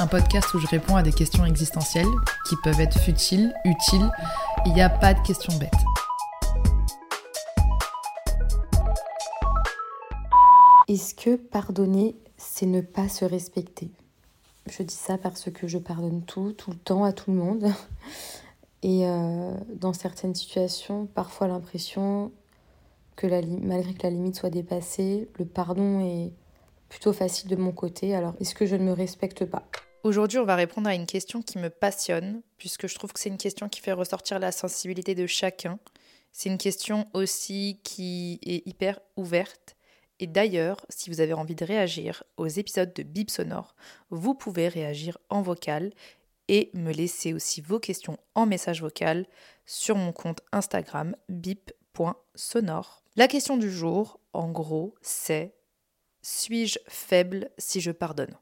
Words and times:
Un 0.00 0.06
podcast 0.06 0.54
où 0.54 0.58
je 0.58 0.66
réponds 0.66 0.96
à 0.96 1.02
des 1.02 1.12
questions 1.12 1.44
existentielles 1.44 2.08
qui 2.48 2.56
peuvent 2.64 2.80
être 2.80 2.98
futiles, 2.98 3.52
utiles. 3.66 4.10
Il 4.64 4.72
n'y 4.72 4.80
a 4.80 4.88
pas 4.88 5.12
de 5.12 5.20
questions 5.20 5.52
bêtes. 5.58 5.70
Est-ce 10.88 11.14
que 11.14 11.36
pardonner, 11.36 12.16
c'est 12.38 12.64
ne 12.64 12.80
pas 12.80 13.10
se 13.10 13.26
respecter? 13.26 13.90
Je 14.70 14.82
dis 14.82 14.94
ça 14.94 15.18
parce 15.18 15.50
que 15.50 15.68
je 15.68 15.76
pardonne 15.76 16.22
tout, 16.22 16.54
tout 16.56 16.70
le 16.70 16.78
temps, 16.78 17.04
à 17.04 17.12
tout 17.12 17.30
le 17.30 17.36
monde. 17.36 17.66
Et 18.82 19.06
euh, 19.06 19.52
dans 19.74 19.92
certaines 19.92 20.34
situations, 20.34 21.04
parfois 21.14 21.46
l'impression 21.46 22.32
que 23.16 23.26
malgré 23.44 23.92
que 23.92 24.04
la 24.04 24.10
limite 24.10 24.36
soit 24.36 24.48
dépassée, 24.48 25.28
le 25.38 25.44
pardon 25.44 26.00
est 26.00 26.32
plutôt 26.88 27.12
facile 27.12 27.50
de 27.50 27.56
mon 27.56 27.72
côté. 27.72 28.14
Alors, 28.14 28.32
est-ce 28.40 28.54
que 28.54 28.64
je 28.64 28.76
ne 28.76 28.84
me 28.84 28.92
respecte 28.92 29.44
pas? 29.44 29.66
Aujourd'hui, 30.02 30.38
on 30.38 30.46
va 30.46 30.56
répondre 30.56 30.88
à 30.88 30.94
une 30.94 31.06
question 31.06 31.42
qui 31.42 31.58
me 31.58 31.68
passionne, 31.68 32.40
puisque 32.56 32.86
je 32.86 32.94
trouve 32.94 33.12
que 33.12 33.20
c'est 33.20 33.28
une 33.28 33.36
question 33.36 33.68
qui 33.68 33.80
fait 33.80 33.92
ressortir 33.92 34.38
la 34.38 34.50
sensibilité 34.50 35.14
de 35.14 35.26
chacun. 35.26 35.78
C'est 36.32 36.48
une 36.48 36.56
question 36.56 37.06
aussi 37.12 37.80
qui 37.84 38.38
est 38.42 38.66
hyper 38.66 38.98
ouverte. 39.16 39.76
Et 40.18 40.26
d'ailleurs, 40.26 40.86
si 40.88 41.10
vous 41.10 41.20
avez 41.20 41.34
envie 41.34 41.54
de 41.54 41.66
réagir 41.66 42.24
aux 42.38 42.46
épisodes 42.46 42.94
de 42.94 43.02
Bip 43.02 43.30
Sonore, 43.30 43.74
vous 44.08 44.34
pouvez 44.34 44.68
réagir 44.68 45.18
en 45.28 45.42
vocal 45.42 45.92
et 46.48 46.70
me 46.72 46.92
laisser 46.92 47.34
aussi 47.34 47.60
vos 47.60 47.78
questions 47.78 48.18
en 48.34 48.46
message 48.46 48.80
vocal 48.80 49.26
sur 49.66 49.96
mon 49.96 50.12
compte 50.12 50.40
Instagram 50.52 51.14
bip.sonore. 51.28 53.02
La 53.16 53.28
question 53.28 53.58
du 53.58 53.70
jour, 53.70 54.18
en 54.32 54.50
gros, 54.50 54.94
c'est 55.02 55.54
suis-je 56.22 56.78
faible 56.88 57.50
si 57.58 57.80
je 57.82 57.90
pardonne? 57.90 58.36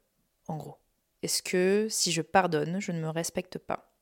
En 0.47 0.57
gros. 0.57 0.79
Est-ce 1.23 1.43
que 1.43 1.89
si 1.91 2.13
je 2.13 2.23
pardonne, 2.23 2.81
je 2.81 2.93
ne 2.93 3.01
me 3.01 3.09
respecte 3.09 3.59
pas? 3.59 3.93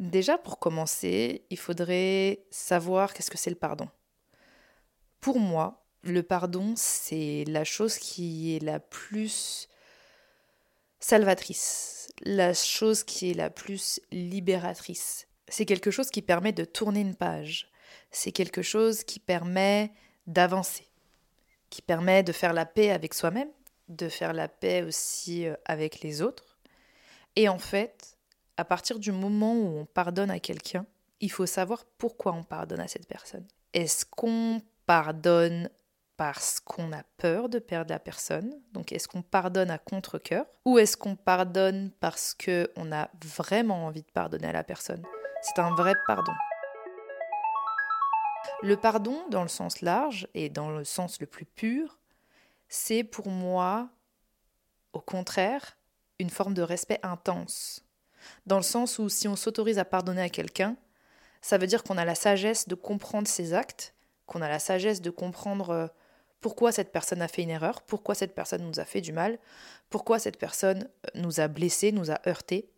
Déjà, 0.00 0.36
pour 0.36 0.58
commencer, 0.58 1.46
il 1.50 1.58
faudrait 1.58 2.44
savoir 2.50 3.14
qu'est-ce 3.14 3.30
que 3.30 3.38
c'est 3.38 3.50
le 3.50 3.56
pardon. 3.56 3.88
Pour 5.20 5.38
moi, 5.38 5.86
le 6.02 6.22
pardon, 6.22 6.74
c'est 6.76 7.44
la 7.48 7.64
chose 7.64 7.98
qui 7.98 8.54
est 8.54 8.62
la 8.62 8.78
plus 8.78 9.68
salvatrice, 11.00 12.08
la 12.22 12.54
chose 12.54 13.04
qui 13.04 13.30
est 13.30 13.34
la 13.34 13.50
plus 13.50 14.00
libératrice. 14.10 15.28
C'est 15.48 15.64
quelque 15.64 15.90
chose 15.90 16.10
qui 16.10 16.22
permet 16.22 16.52
de 16.52 16.64
tourner 16.64 17.00
une 17.00 17.14
page. 17.14 17.70
C'est 18.10 18.32
quelque 18.32 18.62
chose 18.62 19.04
qui 19.04 19.18
permet 19.18 19.92
d'avancer, 20.26 20.88
qui 21.70 21.82
permet 21.82 22.22
de 22.22 22.32
faire 22.32 22.52
la 22.52 22.66
paix 22.66 22.90
avec 22.90 23.14
soi-même, 23.14 23.50
de 23.88 24.08
faire 24.08 24.32
la 24.32 24.48
paix 24.48 24.82
aussi 24.82 25.46
euh, 25.46 25.54
avec 25.64 26.00
les 26.00 26.22
autres. 26.22 26.58
Et 27.36 27.48
en 27.48 27.58
fait, 27.58 28.16
à 28.56 28.64
partir 28.64 28.98
du 28.98 29.12
moment 29.12 29.54
où 29.54 29.78
on 29.78 29.84
pardonne 29.84 30.30
à 30.30 30.40
quelqu'un, 30.40 30.86
il 31.20 31.30
faut 31.30 31.46
savoir 31.46 31.84
pourquoi 31.98 32.32
on 32.32 32.42
pardonne 32.42 32.80
à 32.80 32.88
cette 32.88 33.06
personne. 33.06 33.46
Est-ce 33.72 34.04
qu'on 34.04 34.60
pardonne 34.86 35.68
parce 36.16 36.60
qu'on 36.60 36.92
a 36.92 37.02
peur 37.18 37.48
de 37.48 37.58
perdre 37.58 37.92
la 37.92 37.98
personne 37.98 38.58
Donc 38.72 38.92
est-ce 38.92 39.06
qu'on 39.06 39.22
pardonne 39.22 39.70
à 39.70 39.78
contre-coeur 39.78 40.46
Ou 40.64 40.78
est-ce 40.78 40.96
qu'on 40.96 41.16
pardonne 41.16 41.90
parce 42.00 42.34
qu'on 42.34 42.92
a 42.92 43.10
vraiment 43.22 43.86
envie 43.86 44.02
de 44.02 44.10
pardonner 44.12 44.48
à 44.48 44.52
la 44.52 44.64
personne? 44.64 45.02
C'est 45.42 45.60
un 45.60 45.74
vrai 45.74 45.94
pardon. 46.06 46.32
Le 48.62 48.76
pardon, 48.76 49.22
dans 49.30 49.42
le 49.42 49.48
sens 49.48 49.82
large 49.82 50.28
et 50.32 50.48
dans 50.48 50.70
le 50.70 50.84
sens 50.84 51.20
le 51.20 51.26
plus 51.26 51.44
pur, 51.44 51.98
c'est 52.68 53.04
pour 53.04 53.28
moi, 53.28 53.88
au 54.92 55.00
contraire, 55.00 55.76
une 56.18 56.30
forme 56.30 56.54
de 56.54 56.62
respect 56.62 57.00
intense. 57.02 57.84
Dans 58.46 58.56
le 58.56 58.62
sens 58.62 58.98
où 58.98 59.08
si 59.08 59.28
on 59.28 59.36
s'autorise 59.36 59.78
à 59.78 59.84
pardonner 59.84 60.22
à 60.22 60.28
quelqu'un, 60.28 60.76
ça 61.42 61.58
veut 61.58 61.66
dire 61.66 61.84
qu'on 61.84 61.98
a 61.98 62.04
la 62.04 62.14
sagesse 62.14 62.66
de 62.66 62.74
comprendre 62.74 63.28
ses 63.28 63.54
actes, 63.54 63.94
qu'on 64.26 64.42
a 64.42 64.48
la 64.48 64.58
sagesse 64.58 65.00
de 65.00 65.10
comprendre 65.10 65.70
euh, 65.70 65.86
pourquoi 66.40 66.72
cette 66.72 66.92
personne 66.92 67.22
a 67.22 67.28
fait 67.28 67.42
une 67.42 67.50
erreur, 67.50 67.82
pourquoi 67.82 68.14
cette 68.14 68.34
personne 68.34 68.62
nous 68.62 68.80
a 68.80 68.84
fait 68.84 69.00
du 69.00 69.12
mal, 69.12 69.38
pourquoi 69.90 70.18
cette 70.18 70.38
personne 70.38 70.84
euh, 70.84 71.10
nous 71.14 71.40
a 71.40 71.48
blessés, 71.48 71.92
nous 71.92 72.10
a 72.10 72.20
heurtés, 72.26 72.70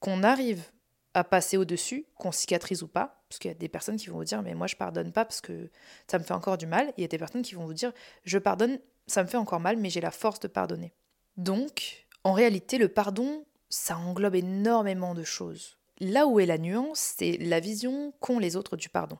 qu'on 0.00 0.22
arrive 0.22 0.70
à 1.14 1.24
passer 1.24 1.56
au-dessus, 1.56 2.06
qu'on 2.16 2.32
cicatrise 2.32 2.82
ou 2.82 2.88
pas, 2.88 3.22
parce 3.28 3.38
qu'il 3.38 3.50
y 3.50 3.54
a 3.54 3.56
des 3.56 3.68
personnes 3.68 3.96
qui 3.96 4.08
vont 4.08 4.18
vous 4.18 4.24
dire 4.24 4.42
mais 4.42 4.54
moi 4.54 4.66
je 4.66 4.76
pardonne 4.76 5.12
pas 5.12 5.24
parce 5.24 5.40
que 5.40 5.70
ça 6.06 6.18
me 6.18 6.24
fait 6.24 6.34
encore 6.34 6.58
du 6.58 6.66
mal, 6.66 6.88
et 6.90 6.94
il 6.98 7.02
y 7.02 7.04
a 7.04 7.08
des 7.08 7.18
personnes 7.18 7.42
qui 7.42 7.54
vont 7.54 7.66
vous 7.66 7.74
dire 7.74 7.92
je 8.24 8.38
pardonne, 8.38 8.78
ça 9.08 9.22
me 9.22 9.28
fait 9.28 9.36
encore 9.36 9.60
mal, 9.60 9.76
mais 9.76 9.90
j'ai 9.90 10.00
la 10.00 10.10
force 10.10 10.40
de 10.40 10.48
pardonner. 10.48 10.92
Donc, 11.36 12.06
en 12.24 12.32
réalité, 12.32 12.78
le 12.78 12.88
pardon, 12.88 13.44
ça 13.68 13.98
englobe 13.98 14.36
énormément 14.36 15.14
de 15.14 15.24
choses. 15.24 15.78
Là 16.00 16.26
où 16.26 16.40
est 16.40 16.46
la 16.46 16.58
nuance, 16.58 17.14
c'est 17.18 17.38
la 17.38 17.60
vision 17.60 18.12
qu'ont 18.20 18.38
les 18.38 18.56
autres 18.56 18.76
du 18.76 18.88
pardon. 18.88 19.18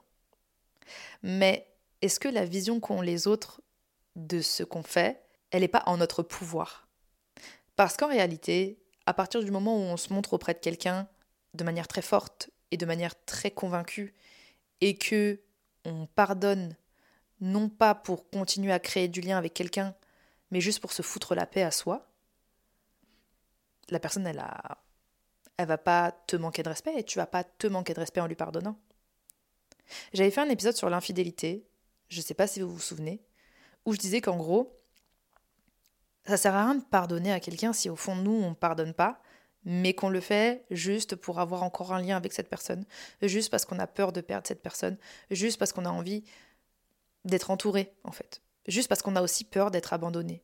Mais 1.23 1.67
est-ce 2.01 2.19
que 2.19 2.29
la 2.29 2.45
vision 2.45 2.79
qu'ont 2.79 3.01
les 3.01 3.27
autres 3.27 3.61
de 4.15 4.41
ce 4.41 4.63
qu'on 4.63 4.83
fait, 4.83 5.21
elle 5.51 5.61
n'est 5.61 5.67
pas 5.67 5.83
en 5.85 5.97
notre 5.97 6.23
pouvoir? 6.23 6.87
Parce 7.75 7.97
qu'en 7.97 8.07
réalité, 8.07 8.79
à 9.05 9.13
partir 9.13 9.43
du 9.43 9.51
moment 9.51 9.75
où 9.75 9.81
on 9.81 9.97
se 9.97 10.13
montre 10.13 10.33
auprès 10.33 10.53
de 10.53 10.59
quelqu'un 10.59 11.07
de 11.53 11.63
manière 11.63 11.87
très 11.87 12.01
forte 12.01 12.49
et 12.71 12.77
de 12.77 12.85
manière 12.85 13.13
très 13.25 13.51
convaincue, 13.51 14.13
et 14.81 14.97
que 14.97 15.39
on 15.85 16.05
pardonne 16.05 16.75
non 17.41 17.69
pas 17.69 17.95
pour 17.95 18.29
continuer 18.29 18.71
à 18.71 18.79
créer 18.79 19.07
du 19.07 19.21
lien 19.21 19.37
avec 19.37 19.53
quelqu'un, 19.53 19.95
mais 20.51 20.61
juste 20.61 20.79
pour 20.79 20.91
se 20.91 21.01
foutre 21.01 21.35
la 21.35 21.45
paix 21.45 21.63
à 21.63 21.71
soi, 21.71 22.07
la 23.89 23.99
personne, 23.99 24.27
elle 24.27 24.39
a, 24.39 24.77
elle 25.57 25.67
va 25.67 25.77
pas 25.77 26.11
te 26.11 26.35
manquer 26.35 26.63
de 26.63 26.69
respect 26.69 26.93
et 26.97 27.03
tu 27.03 27.17
vas 27.17 27.25
pas 27.25 27.43
te 27.43 27.67
manquer 27.67 27.93
de 27.93 27.99
respect 27.99 28.21
en 28.21 28.27
lui 28.27 28.35
pardonnant. 28.35 28.79
J'avais 30.13 30.31
fait 30.31 30.41
un 30.41 30.49
épisode 30.49 30.75
sur 30.75 30.89
l'infidélité, 30.89 31.67
je 32.09 32.21
sais 32.21 32.33
pas 32.33 32.47
si 32.47 32.61
vous 32.61 32.71
vous 32.71 32.79
souvenez, 32.79 33.21
où 33.85 33.93
je 33.93 33.99
disais 33.99 34.21
qu'en 34.21 34.37
gros, 34.37 34.79
ça 36.25 36.37
sert 36.37 36.55
à 36.55 36.65
rien 36.65 36.75
de 36.75 36.83
pardonner 36.83 37.31
à 37.31 37.39
quelqu'un 37.39 37.73
si 37.73 37.89
au 37.89 37.95
fond 37.95 38.15
nous 38.15 38.31
on 38.31 38.53
pardonne 38.53 38.93
pas, 38.93 39.21
mais 39.65 39.93
qu'on 39.93 40.09
le 40.09 40.21
fait 40.21 40.65
juste 40.69 41.15
pour 41.15 41.39
avoir 41.39 41.63
encore 41.63 41.91
un 41.93 42.01
lien 42.01 42.15
avec 42.15 42.33
cette 42.33 42.49
personne, 42.49 42.85
juste 43.21 43.49
parce 43.49 43.65
qu'on 43.65 43.79
a 43.79 43.87
peur 43.87 44.13
de 44.13 44.21
perdre 44.21 44.47
cette 44.47 44.61
personne, 44.61 44.97
juste 45.31 45.57
parce 45.57 45.73
qu'on 45.73 45.85
a 45.85 45.89
envie 45.89 46.23
d'être 47.25 47.51
entouré 47.51 47.93
en 48.03 48.11
fait, 48.11 48.41
juste 48.67 48.87
parce 48.87 49.01
qu'on 49.01 49.15
a 49.15 49.21
aussi 49.21 49.43
peur 49.43 49.71
d'être 49.71 49.93
abandonné. 49.93 50.41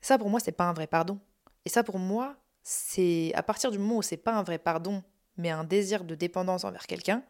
Ça 0.00 0.18
pour 0.18 0.30
moi 0.30 0.40
c'est 0.40 0.52
pas 0.52 0.64
un 0.64 0.72
vrai 0.72 0.86
pardon. 0.86 1.18
Et 1.64 1.68
ça 1.68 1.82
pour 1.82 1.98
moi, 1.98 2.36
c'est 2.62 3.32
à 3.34 3.42
partir 3.42 3.70
du 3.70 3.78
moment 3.78 3.98
où 3.98 4.02
c'est 4.02 4.16
pas 4.16 4.32
un 4.32 4.42
vrai 4.42 4.58
pardon, 4.58 5.02
mais 5.36 5.50
un 5.50 5.64
désir 5.64 6.04
de 6.04 6.14
dépendance 6.14 6.64
envers 6.64 6.86
quelqu'un, 6.86 7.22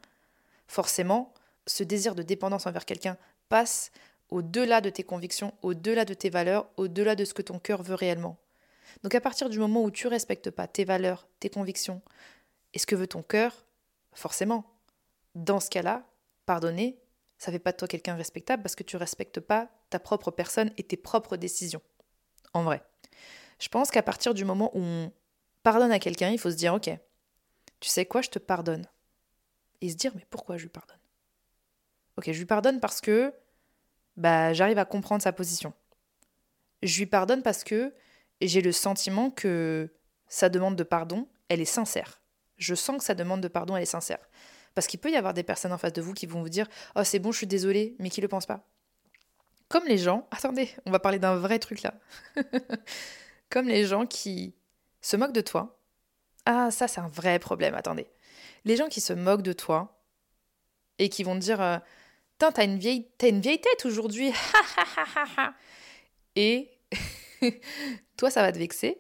forcément, 0.67 1.33
ce 1.67 1.83
désir 1.83 2.15
de 2.15 2.23
dépendance 2.23 2.67
envers 2.67 2.85
quelqu'un 2.85 3.17
passe 3.49 3.91
au-delà 4.31 4.81
de 4.81 4.91
tes 4.91 5.03
convictions, 5.03 5.55
au-delà 5.63 6.05
de 6.05 6.15
tes 6.15 6.31
valeurs, 6.31 6.69
au-delà 6.77 7.15
de 7.17 7.25
ce 7.25 7.35
que 7.35 7.43
ton 7.43 7.59
cœur 7.59 7.83
veut 7.83 7.95
réellement. 7.95 8.37
Donc 9.03 9.15
à 9.15 9.21
partir 9.21 9.49
du 9.49 9.59
moment 9.59 9.83
où 9.83 9.91
tu 9.91 10.07
respectes 10.07 10.51
pas 10.51 10.67
tes 10.67 10.85
valeurs, 10.85 11.27
tes 11.41 11.51
convictions 11.51 12.03
et 12.75 12.79
ce 12.79 12.87
que 12.87 12.95
veut 12.95 13.07
ton 13.07 13.23
cœur, 13.23 13.67
forcément, 14.13 14.65
dans 15.35 15.61
ce 15.61 15.71
cas-là, 15.71 16.05
pardonner, 16.47 16.99
ça 17.39 17.53
fait 17.53 17.59
pas 17.59 17.73
de 17.73 17.77
toi 17.77 17.89
quelqu'un 17.89 18.15
respectable 18.15 18.63
parce 18.63 18.75
que 18.75 18.83
tu 18.83 18.97
respectes 18.97 19.41
pas 19.41 19.71
ta 19.91 19.99
propre 19.99 20.31
personne 20.31 20.71
et 20.77 20.83
tes 20.83 20.97
propres 20.97 21.37
décisions. 21.37 21.83
En 22.53 22.63
vrai. 22.63 22.83
Je 23.59 23.69
pense 23.69 23.91
qu'à 23.91 24.03
partir 24.03 24.35
du 24.35 24.45
moment 24.45 24.71
où 24.77 24.81
on 24.81 25.13
pardonne 25.63 25.93
à 25.93 25.99
quelqu'un, 25.99 26.31
il 26.31 26.39
faut 26.39 26.51
se 26.51 26.57
dire 26.57 26.75
OK, 26.75 26.91
tu 27.81 27.89
sais 27.89 28.07
quoi, 28.07 28.23
je 28.23 28.31
te 28.31 28.39
pardonne. 28.39 28.87
Et 29.81 29.91
se 29.91 29.97
dire 29.97 30.13
mais 30.15 30.27
pourquoi 30.31 30.57
je 30.57 30.63
lui 30.63 30.71
pardonne? 30.71 30.99
Ok, 32.17 32.31
je 32.33 32.39
lui 32.39 32.47
pardonne 32.47 32.81
parce 32.81 33.01
que 33.01 33.33
bah, 34.17 34.53
j'arrive 34.53 34.79
à 34.79 34.85
comprendre 34.85 35.23
sa 35.23 35.33
position. 35.33 35.73
Je 36.83 36.99
lui 36.99 37.07
pardonne 37.07 37.43
parce 37.43 37.65
que 37.65 37.95
j'ai 38.41 38.61
le 38.61 38.73
sentiment 38.73 39.31
que 39.31 39.93
sa 40.27 40.49
demande 40.49 40.77
de 40.77 40.85
pardon 40.85 41.29
elle 41.49 41.61
est 41.61 41.65
sincère. 41.65 42.21
Je 42.57 42.75
sens 42.75 42.99
que 42.99 43.05
sa 43.05 43.15
demande 43.15 43.41
de 43.41 43.49
pardon, 43.49 43.77
elle 43.77 43.83
est 43.83 43.87
sincère. 43.87 44.19
Parce 44.75 44.87
qu'il 44.87 45.01
peut 45.01 45.11
y 45.11 45.17
avoir 45.17 45.35
des 45.35 45.43
personnes 45.43 45.73
en 45.73 45.79
face 45.79 45.93
de 45.93 46.03
vous 46.03 46.15
qui 46.15 46.27
vont 46.27 46.43
vous 46.43 46.49
dire 46.49 46.67
Oh, 46.97 47.05
c'est 47.05 47.19
bon, 47.19 47.33
je 47.33 47.39
suis 47.39 47.47
désolée, 47.47 47.97
mais 47.99 48.11
qui 48.11 48.21
ne 48.21 48.25
le 48.25 48.29
pensent 48.29 48.47
pas. 48.47 48.67
Comme 49.69 49.85
les 49.87 49.99
gens, 49.99 50.27
attendez, 50.31 50.71
on 50.87 50.91
va 50.91 50.99
parler 50.99 51.19
d'un 51.19 51.37
vrai 51.37 51.59
truc 51.59 51.83
là. 51.83 51.95
Comme 53.51 53.69
les 53.69 53.87
gens 53.87 54.07
qui 54.07 54.55
se 55.01 55.17
moquent 55.17 55.33
de 55.33 55.41
toi. 55.41 55.79
Ah, 56.45 56.71
ça, 56.71 56.89
c'est 56.89 57.01
un 57.01 57.09
vrai 57.09 57.39
problème, 57.39 57.75
attendez. 57.75 58.07
Les 58.65 58.77
gens 58.77 58.89
qui 58.89 59.01
se 59.01 59.13
moquent 59.13 59.43
de 59.43 59.53
toi 59.53 60.03
et 60.99 61.09
qui 61.09 61.23
vont 61.23 61.35
te 61.35 61.41
dire 61.41 61.61
euh, 61.61 61.79
t'as 62.39 62.65
une 62.65 62.79
vieille, 62.79 63.09
une 63.23 63.41
vieille 63.41 63.61
tête 63.61 63.85
aujourd'hui. 63.85 64.33
et 66.37 66.71
toi, 68.17 68.31
ça 68.31 68.43
va 68.43 68.53
te 68.53 68.59
vexer. 68.59 68.99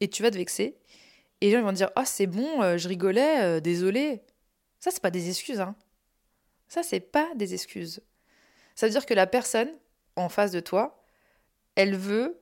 Et 0.00 0.08
tu 0.08 0.22
vas 0.22 0.30
te 0.30 0.36
vexer. 0.36 0.76
Et 1.40 1.46
les 1.46 1.52
gens 1.52 1.62
vont 1.62 1.72
dire 1.72 1.90
Oh, 1.96 2.02
c'est 2.04 2.26
bon, 2.26 2.62
euh, 2.62 2.76
je 2.76 2.88
rigolais, 2.88 3.42
euh, 3.42 3.60
désolé. 3.60 4.22
Ça, 4.80 4.90
c'est 4.90 5.02
pas 5.02 5.10
des 5.10 5.28
excuses. 5.28 5.60
Hein. 5.60 5.74
Ça, 6.68 6.82
c'est 6.82 7.00
pas 7.00 7.28
des 7.34 7.54
excuses. 7.54 8.02
Ça 8.74 8.86
veut 8.86 8.92
dire 8.92 9.06
que 9.06 9.14
la 9.14 9.26
personne 9.26 9.70
en 10.16 10.28
face 10.28 10.50
de 10.50 10.60
toi, 10.60 11.02
elle 11.74 11.96
veut, 11.96 12.40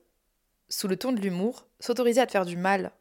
sous 0.69 0.87
le 0.87 0.97
ton 0.97 1.11
de 1.11 1.19
l'humour, 1.19 1.67
s'autoriser 1.79 2.21
à 2.21 2.25
te 2.25 2.31
faire 2.31 2.45
du 2.45 2.57
mal 2.57 2.91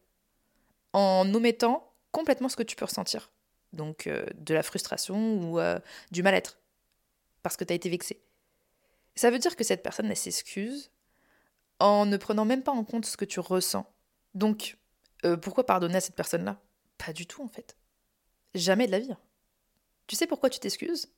en 0.93 1.33
omettant 1.35 1.93
complètement 2.13 2.49
ce 2.49 2.57
que 2.57 2.63
tu 2.63 2.77
peux 2.77 2.85
ressentir. 2.85 3.31
Donc 3.73 4.07
euh, 4.07 4.25
de 4.37 4.55
la 4.55 4.63
frustration 4.63 5.17
ou 5.39 5.61
du 6.11 6.23
mal-être. 6.23 6.59
Parce 7.43 7.57
que 7.57 7.65
tu 7.65 7.73
as 7.73 7.77
été 7.77 7.89
vexé. 7.89 8.21
Ça 9.17 9.31
veut 9.31 9.39
dire 9.39 9.57
que 9.57 9.65
cette 9.65 9.83
personne, 9.83 10.07
elle 10.07 10.17
s'excuse 10.17 10.91
en 11.79 12.07
ne 12.07 12.17
prenant 12.17 12.45
même 12.45 12.63
pas 12.63 12.73
en 12.73 12.85
compte 12.85 13.07
ce 13.07 13.17
que 13.17 13.25
tu 13.25 13.41
ressens. 13.41 13.87
Donc, 14.35 14.77
euh, 15.25 15.37
pourquoi 15.37 15.67
pardonner 15.67 15.97
à 15.97 16.01
cette 16.01 16.17
personne-là? 16.17 16.61
Pas 16.99 17.13
du 17.13 17.27
tout, 17.27 17.43
en 17.43 17.49
fait. 17.49 17.77
Jamais 18.55 18.87
de 18.87 18.93
la 18.93 19.01
vie. 19.01 19.15
Tu 20.07 20.17
sais 20.17 20.27
pourquoi 20.27 20.51
tu 20.51 20.61
t'excuses? 20.61 21.09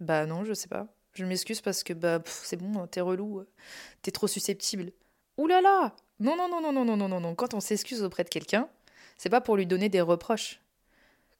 Bah 0.00 0.26
non, 0.26 0.44
je 0.44 0.54
sais 0.54 0.68
pas. 0.68 0.86
Je 1.14 1.24
m'excuse 1.24 1.60
parce 1.60 1.82
que 1.82 1.92
bah 1.92 2.22
c'est 2.26 2.56
bon, 2.56 2.86
t'es 2.86 3.00
relou, 3.00 3.44
t'es 4.02 4.10
trop 4.10 4.26
susceptible. 4.26 4.92
Ouh 5.36 5.46
là 5.46 5.60
là 5.60 5.94
Non, 6.20 6.36
non, 6.36 6.48
non, 6.48 6.60
non, 6.60 6.72
non, 6.72 6.84
non, 6.84 6.96
non, 6.96 7.08
non, 7.08 7.20
non. 7.20 7.34
Quand 7.34 7.54
on 7.54 7.60
s'excuse 7.60 8.02
auprès 8.02 8.24
de 8.24 8.28
quelqu'un, 8.28 8.68
c'est 9.16 9.30
pas 9.30 9.40
pour 9.40 9.56
lui 9.56 9.66
donner 9.66 9.88
des 9.88 10.00
reproches. 10.00 10.60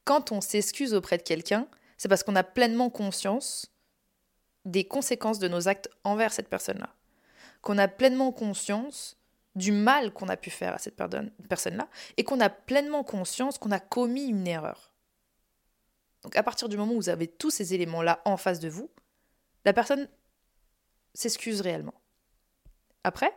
Quand 0.05 0.33
on 0.33 0.41
s'excuse 0.41 0.95
auprès 0.95 1.19
de 1.19 1.23
quelqu'un, 1.23 1.69
c'est 1.97 2.09
parce 2.09 2.23
qu'on 2.23 2.37
a 2.37 2.45
pleinement 2.45 2.91
conscience 2.91 3.73
des 4.65 4.85
conséquences 4.85 5.39
de 5.39 5.49
nos 5.49 5.69
actes 5.69 5.91
envers 6.05 6.33
cette 6.33 6.49
personne-là. 6.49 6.95
Qu'on 7.61 7.79
a 7.79 7.89
pleinement 7.89 8.33
conscience 8.33 9.17
du 9.55 9.73
mal 9.73 10.13
qu'on 10.13 10.29
a 10.29 10.37
pu 10.37 10.51
faire 10.51 10.75
à 10.75 10.79
cette 10.79 10.97
personne-là 10.97 11.89
et 12.17 12.25
qu'on 12.25 12.41
a 12.41 12.49
pleinement 12.49 13.03
conscience 13.03 13.59
qu'on 13.59 13.73
a 13.73 13.81
commis 13.81 14.27
une 14.27 14.47
erreur. 14.47 14.93
Donc 16.23 16.37
à 16.37 16.43
partir 16.43 16.69
du 16.69 16.77
moment 16.77 16.93
où 16.93 16.97
vous 16.97 17.09
avez 17.09 17.27
tous 17.27 17.51
ces 17.51 17.75
éléments-là 17.75 18.21
en 18.25 18.37
face 18.37 18.61
de 18.61 18.69
vous, 18.69 18.91
la 19.65 19.73
personne 19.73 20.09
s'excuse 21.15 21.61
réellement. 21.61 21.95
Après, 23.05 23.33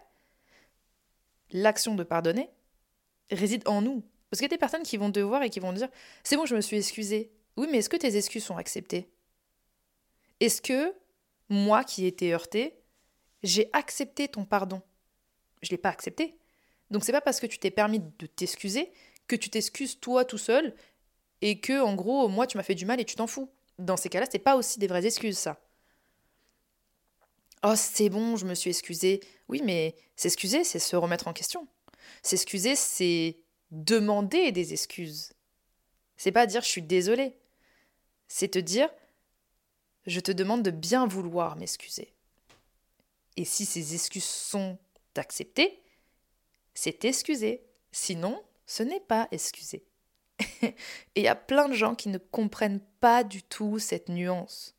l'action 1.52 1.96
de 1.96 2.04
pardonner 2.04 2.50
réside 3.30 3.68
en 3.68 3.82
nous. 3.82 4.04
Parce 4.30 4.40
qu'il 4.40 4.46
y 4.46 4.54
a 4.54 4.56
des 4.56 4.58
personnes 4.58 4.84
qui 4.84 4.98
vont 4.98 5.12
te 5.12 5.20
voir 5.20 5.44
et 5.44 5.50
qui 5.50 5.60
vont 5.60 5.74
dire 5.74 5.90
C'est 6.24 6.38
bon, 6.38 6.46
je 6.46 6.56
me 6.56 6.62
suis 6.62 6.78
excusée. 6.78 7.32
Oui, 7.58 7.68
mais 7.70 7.80
est-ce 7.80 7.90
que 7.90 7.98
tes 7.98 8.16
excuses 8.16 8.46
sont 8.46 8.58
acceptées? 8.58 9.10
Est-ce 10.40 10.62
que 10.62 10.94
moi 11.50 11.84
qui 11.84 12.06
ai 12.06 12.08
été 12.08 12.34
heurtée, 12.34 12.76
j'ai 13.44 13.70
accepté 13.74 14.28
ton 14.28 14.46
pardon? 14.46 14.82
Je 15.62 15.68
ne 15.68 15.72
l'ai 15.72 15.78
pas 15.78 15.90
accepté. 15.90 16.38
Donc 16.90 17.04
c'est 17.04 17.12
pas 17.12 17.22
parce 17.22 17.40
que 17.40 17.46
tu 17.46 17.60
t'es 17.60 17.72
permis 17.72 18.00
de 18.00 18.26
t'excuser 18.26 18.92
que 19.28 19.36
tu 19.36 19.50
t'excuses 19.50 20.00
toi 20.00 20.26
tout 20.26 20.38
seul 20.38 20.74
et 21.42 21.60
que 21.60 21.82
en 21.82 21.96
gros 21.96 22.28
moi 22.28 22.48
tu 22.48 22.58
m'as 22.58 22.64
fait 22.64 22.76
du 22.76 22.86
mal 22.86 23.00
et 23.00 23.06
tu 23.06 23.16
t'en 23.16 23.28
fous. 23.28 23.50
Dans 23.80 23.98
ces 23.98 24.10
cas-là, 24.10 24.28
c'est 24.32 24.40
pas 24.40 24.56
aussi 24.56 24.80
des 24.80 24.88
vraies 24.88 25.06
excuses 25.06 25.38
ça. 25.38 25.60
Oh, 27.64 27.74
c'est 27.76 28.10
bon, 28.10 28.38
je 28.38 28.46
me 28.46 28.56
suis 28.56 28.72
excusée. 28.72 29.22
Oui, 29.48 29.62
mais 29.64 29.96
s'excuser, 30.16 30.64
c'est 30.64 30.80
se 30.80 30.96
remettre 30.96 31.28
en 31.28 31.34
question. 31.34 31.68
S'excuser, 32.24 32.76
c'est 32.76 33.38
demander 33.70 34.52
des 34.52 34.74
excuses. 34.74 35.34
C'est 36.18 36.32
pas 36.32 36.48
dire 36.48 36.62
je 36.62 36.68
suis 36.68 36.82
désolée. 36.82 37.36
C'est 38.28 38.50
te 38.50 38.60
dire 38.60 38.90
je 40.08 40.20
te 40.20 40.32
demande 40.32 40.64
de 40.64 40.72
bien 40.72 41.06
vouloir 41.06 41.56
m'excuser. 41.56 42.14
Et 43.38 43.46
si 43.46 43.66
ces 43.66 43.94
excuses 43.94 44.26
sont 44.26 44.78
acceptées, 45.16 45.82
c'est 46.74 47.06
excusé. 47.06 47.64
Sinon, 47.92 48.44
ce 48.66 48.84
n'est 48.84 49.00
pas 49.00 49.28
excusé. 49.32 49.86
et 50.62 50.76
il 51.16 51.24
y 51.24 51.28
a 51.28 51.36
plein 51.36 51.70
de 51.70 51.74
gens 51.74 51.96
qui 51.96 52.10
ne 52.10 52.18
comprennent 52.18 52.82
pas 53.00 53.24
du 53.24 53.44
tout 53.44 53.80
cette 53.80 54.10
nuance. 54.10 54.76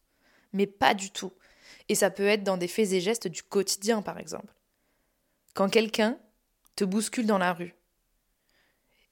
Mais 0.52 0.66
pas 0.66 0.94
du 0.94 1.10
tout. 1.10 1.32
Et 1.88 1.94
ça 1.94 2.10
peut 2.10 2.26
être 2.26 2.44
dans 2.44 2.56
des 2.56 2.68
faits 2.68 2.92
et 2.92 3.00
gestes 3.00 3.28
du 3.28 3.42
quotidien, 3.42 4.02
par 4.02 4.18
exemple. 4.18 4.52
Quand 5.54 5.68
quelqu'un 5.68 6.18
te 6.76 6.84
bouscule 6.84 7.26
dans 7.26 7.38
la 7.38 7.52
rue, 7.52 7.74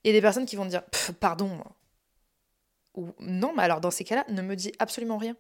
il 0.03 0.09
y 0.09 0.11
a 0.11 0.13
des 0.13 0.23
personnes 0.23 0.47
qui 0.47 0.57
vont 0.57 0.67
dire 0.67 0.83
pardon. 1.21 1.63
Ou 2.95 3.11
non, 3.21 3.53
mais 3.55 3.63
alors 3.63 3.81
dans 3.81 3.91
ces 3.91 4.05
cas-là, 4.05 4.25
ne 4.29 4.43
me 4.43 4.57
dis 4.57 4.73
absolument 4.79 5.19
rien. 5.19 5.37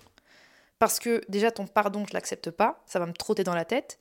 Parce 0.79 0.99
que 0.99 1.23
déjà, 1.29 1.51
ton 1.51 1.67
pardon, 1.67 2.05
je 2.07 2.15
l'accepte 2.15 2.51
pas, 2.51 2.83
ça 2.87 2.99
va 2.99 3.07
me 3.07 3.13
trotter 3.13 3.45
dans 3.45 3.55
la 3.55 3.65
tête. 3.65 3.99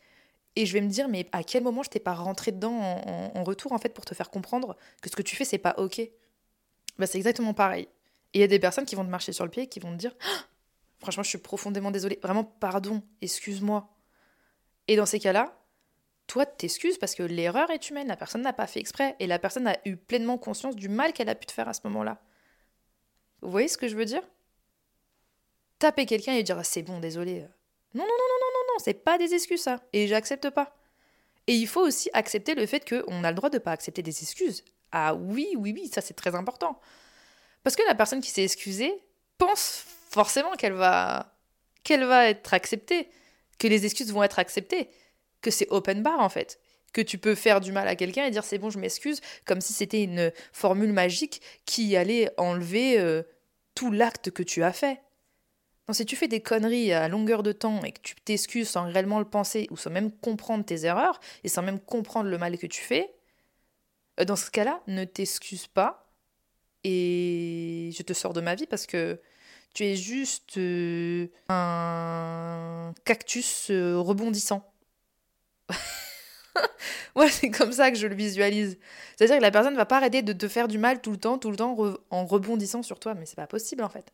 Et 0.55 0.65
je 0.65 0.73
vais 0.73 0.81
me 0.81 0.89
dire, 0.89 1.07
mais 1.07 1.27
à 1.31 1.43
quel 1.43 1.63
moment 1.63 1.83
je 1.83 1.89
t'ai 1.89 1.99
pas 1.99 2.13
rentré 2.13 2.51
dedans 2.51 2.73
en, 2.73 3.43
retour, 3.43 3.71
en 3.71 3.77
fait, 3.77 3.89
pour 3.93 4.05
te 4.05 4.13
faire 4.13 4.29
comprendre 4.29 4.75
que 5.01 5.09
ce 5.09 5.15
que 5.15 5.21
tu 5.21 5.35
fais, 5.35 5.45
c'est 5.45 5.57
pas 5.57 5.75
OK 5.77 6.01
bah, 6.99 7.07
C'est 7.07 7.17
exactement 7.17 7.53
pareil. 7.53 7.87
Et 8.33 8.39
il 8.39 8.41
y 8.41 8.43
a 8.43 8.47
des 8.47 8.59
personnes 8.59 8.85
qui 8.85 8.95
vont 8.95 9.03
te 9.03 9.09
marcher 9.09 9.31
sur 9.31 9.43
le 9.43 9.49
pied 9.49 9.63
et 9.63 9.67
qui 9.67 9.79
vont 9.79 9.91
te 9.91 9.97
dire, 9.97 10.15
ah, 10.21 10.45
franchement, 10.99 11.23
je 11.23 11.29
suis 11.29 11.37
profondément 11.39 11.89
désolée, 11.89 12.19
vraiment, 12.21 12.43
pardon, 12.43 13.01
excuse-moi. 13.21 13.89
Et 14.87 14.95
dans 14.95 15.07
ces 15.07 15.19
cas-là, 15.19 15.59
toi, 16.27 16.45
t'excuses 16.45 16.99
parce 16.99 17.15
que 17.15 17.23
l'erreur 17.23 17.71
est 17.71 17.89
humaine, 17.89 18.07
la 18.07 18.15
personne 18.15 18.43
n'a 18.43 18.53
pas 18.53 18.67
fait 18.67 18.79
exprès, 18.79 19.15
et 19.19 19.25
la 19.25 19.39
personne 19.39 19.67
a 19.67 19.77
eu 19.85 19.97
pleinement 19.97 20.37
conscience 20.37 20.75
du 20.75 20.87
mal 20.87 21.11
qu'elle 21.11 21.29
a 21.29 21.35
pu 21.35 21.47
te 21.47 21.51
faire 21.51 21.67
à 21.67 21.73
ce 21.73 21.81
moment-là. 21.85 22.21
Vous 23.41 23.49
voyez 23.49 23.67
ce 23.67 23.77
que 23.77 23.87
je 23.87 23.95
veux 23.95 24.05
dire? 24.05 24.21
Taper 25.79 26.05
quelqu'un 26.05 26.33
et 26.33 26.43
dire 26.43 26.63
c'est 26.63 26.83
bon, 26.83 26.99
désolé. 26.99 27.39
Non, 27.95 28.03
non, 28.03 28.05
non, 28.05 28.05
non, 28.05 28.39
non, 28.41 28.51
non, 28.53 28.73
non, 28.73 28.79
c'est 28.83 28.93
pas 28.93 29.17
des 29.17 29.33
excuses 29.33 29.61
ça, 29.61 29.81
et 29.91 30.07
j'accepte 30.07 30.51
pas. 30.51 30.75
Et 31.47 31.55
il 31.55 31.67
faut 31.67 31.81
aussi 31.81 32.11
accepter 32.13 32.53
le 32.53 32.67
fait 32.67 32.87
qu'on 32.87 33.23
a 33.23 33.31
le 33.31 33.35
droit 33.35 33.49
de 33.49 33.57
pas 33.57 33.71
accepter 33.71 34.03
des 34.03 34.21
excuses. 34.21 34.63
Ah 34.91 35.15
oui, 35.15 35.47
oui, 35.57 35.73
oui, 35.75 35.89
ça 35.93 36.01
c'est 36.01 36.13
très 36.13 36.35
important. 36.35 36.79
Parce 37.63 37.75
que 37.75 37.83
la 37.87 37.95
personne 37.95 38.21
qui 38.21 38.31
s'est 38.31 38.43
excusée 38.43 38.93
pense 39.37 39.85
forcément 40.09 40.53
qu'elle 40.53 40.73
va 40.73 41.35
va 41.89 42.29
être 42.29 42.53
acceptée, 42.53 43.09
que 43.57 43.67
les 43.67 43.83
excuses 43.85 44.11
vont 44.13 44.21
être 44.21 44.37
acceptées 44.37 44.89
que 45.41 45.51
c'est 45.51 45.67
open 45.69 46.01
bar 46.01 46.19
en 46.19 46.29
fait. 46.29 46.59
Que 46.93 47.01
tu 47.01 47.17
peux 47.17 47.35
faire 47.35 47.61
du 47.61 47.71
mal 47.71 47.87
à 47.87 47.95
quelqu'un 47.95 48.25
et 48.25 48.31
dire 48.31 48.43
c'est 48.43 48.57
bon, 48.57 48.69
je 48.69 48.79
m'excuse, 48.79 49.21
comme 49.45 49.61
si 49.61 49.73
c'était 49.73 50.03
une 50.03 50.31
formule 50.51 50.91
magique 50.91 51.41
qui 51.65 51.95
allait 51.95 52.31
enlever 52.37 52.99
euh, 52.99 53.23
tout 53.75 53.91
l'acte 53.91 54.31
que 54.31 54.43
tu 54.43 54.63
as 54.63 54.73
fait. 54.73 54.99
Non, 55.87 55.93
si 55.93 56.05
tu 56.05 56.15
fais 56.15 56.27
des 56.27 56.41
conneries 56.41 56.93
à 56.93 57.07
longueur 57.07 57.43
de 57.43 57.51
temps 57.51 57.83
et 57.83 57.91
que 57.91 58.01
tu 58.01 58.15
t'excuses 58.15 58.69
sans 58.69 58.91
réellement 58.91 59.19
le 59.19 59.25
penser 59.25 59.67
ou 59.71 59.77
sans 59.77 59.89
même 59.89 60.11
comprendre 60.11 60.65
tes 60.65 60.85
erreurs 60.85 61.19
et 61.43 61.47
sans 61.47 61.61
même 61.61 61.79
comprendre 61.79 62.29
le 62.29 62.37
mal 62.37 62.57
que 62.57 62.67
tu 62.67 62.81
fais, 62.81 63.11
dans 64.25 64.35
ce 64.35 64.51
cas-là, 64.51 64.81
ne 64.87 65.05
t'excuse 65.05 65.67
pas 65.67 66.09
et 66.83 67.91
je 67.93 68.03
te 68.03 68.13
sors 68.13 68.33
de 68.33 68.41
ma 68.41 68.55
vie 68.55 68.67
parce 68.67 68.85
que 68.85 69.19
tu 69.73 69.85
es 69.85 69.95
juste 69.95 70.57
euh, 70.57 71.27
un 71.49 72.93
cactus 73.05 73.69
rebondissant. 73.69 74.73
ouais, 77.15 77.29
c'est 77.29 77.51
comme 77.51 77.71
ça 77.71 77.91
que 77.91 77.97
je 77.97 78.07
le 78.07 78.15
visualise. 78.15 78.77
C'est-à-dire 79.15 79.37
que 79.37 79.41
la 79.41 79.51
personne 79.51 79.73
ne 79.73 79.77
va 79.77 79.85
pas 79.85 79.97
arrêter 79.97 80.21
de 80.21 80.33
te 80.33 80.47
faire 80.47 80.67
du 80.67 80.77
mal 80.77 81.01
tout 81.01 81.11
le 81.11 81.17
temps, 81.17 81.37
tout 81.37 81.51
le 81.51 81.57
temps 81.57 81.75
en 82.09 82.25
rebondissant 82.25 82.83
sur 82.83 82.99
toi, 82.99 83.13
mais 83.13 83.25
c'est 83.25 83.35
pas 83.35 83.47
possible 83.47 83.83
en 83.83 83.89
fait. 83.89 84.13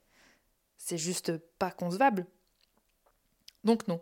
C'est 0.78 0.98
juste 0.98 1.38
pas 1.58 1.72
concevable. 1.72 2.26
Donc 3.64 3.88
non, 3.88 4.00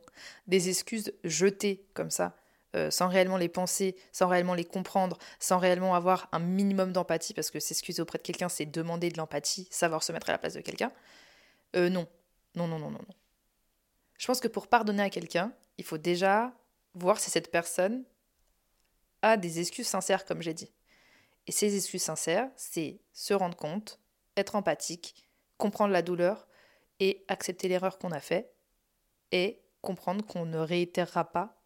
des 0.48 0.70
excuses 0.70 1.14
jetées 1.24 1.86
comme 1.94 2.12
ça, 2.12 2.36
euh, 2.76 2.90
sans 2.90 3.08
réellement 3.08 3.38
les 3.38 3.50
penser, 3.50 3.96
sans 4.12 4.28
réellement 4.28 4.56
les 4.56 4.66
comprendre, 4.66 5.18
sans 5.40 5.58
réellement 5.58 5.96
avoir 5.96 6.28
un 6.32 6.40
minimum 6.40 6.92
d'empathie, 6.92 7.34
parce 7.34 7.52
que 7.52 7.60
s'excuser 7.60 8.02
auprès 8.02 8.18
de 8.18 8.24
quelqu'un, 8.24 8.50
c'est 8.50 8.66
demander 8.66 9.10
de 9.10 9.18
l'empathie, 9.18 9.68
savoir 9.72 10.04
se 10.04 10.12
mettre 10.12 10.30
à 10.30 10.34
la 10.34 10.38
place 10.38 10.54
de 10.54 10.62
quelqu'un. 10.62 10.92
Euh, 11.76 11.90
non, 11.90 12.08
non, 12.56 12.68
non, 12.68 12.80
non, 12.80 12.92
non, 12.92 13.00
non. 13.00 13.16
Je 14.18 14.28
pense 14.28 14.40
que 14.40 14.48
pour 14.48 14.68
pardonner 14.68 15.04
à 15.04 15.10
quelqu'un, 15.10 15.54
il 15.78 15.84
faut 15.84 15.98
déjà 15.98 16.54
voir 16.94 17.20
si 17.20 17.30
cette 17.30 17.52
personne 17.52 18.04
a 19.22 19.38
des 19.38 19.60
excuses 19.60 19.88
sincères, 19.88 20.26
comme 20.26 20.42
j'ai 20.42 20.54
dit. 20.54 20.72
Et 21.48 21.52
ces 21.52 21.76
excuses 21.76 22.04
sincères, 22.04 22.50
c'est 22.56 23.00
se 23.12 23.34
rendre 23.34 23.58
compte, 23.58 24.00
être 24.38 24.56
empathique, 24.56 25.28
comprendre 25.58 25.94
la 25.94 26.02
douleur 26.02 26.48
et 27.00 27.24
accepter 27.28 27.68
l'erreur 27.68 27.98
qu'on 27.98 28.12
a 28.12 28.20
faite 28.20 28.56
et 29.32 29.62
comprendre 29.82 30.26
qu'on 30.26 30.46
ne 30.46 30.58
réitérera 30.58 31.32
pas 31.32 31.63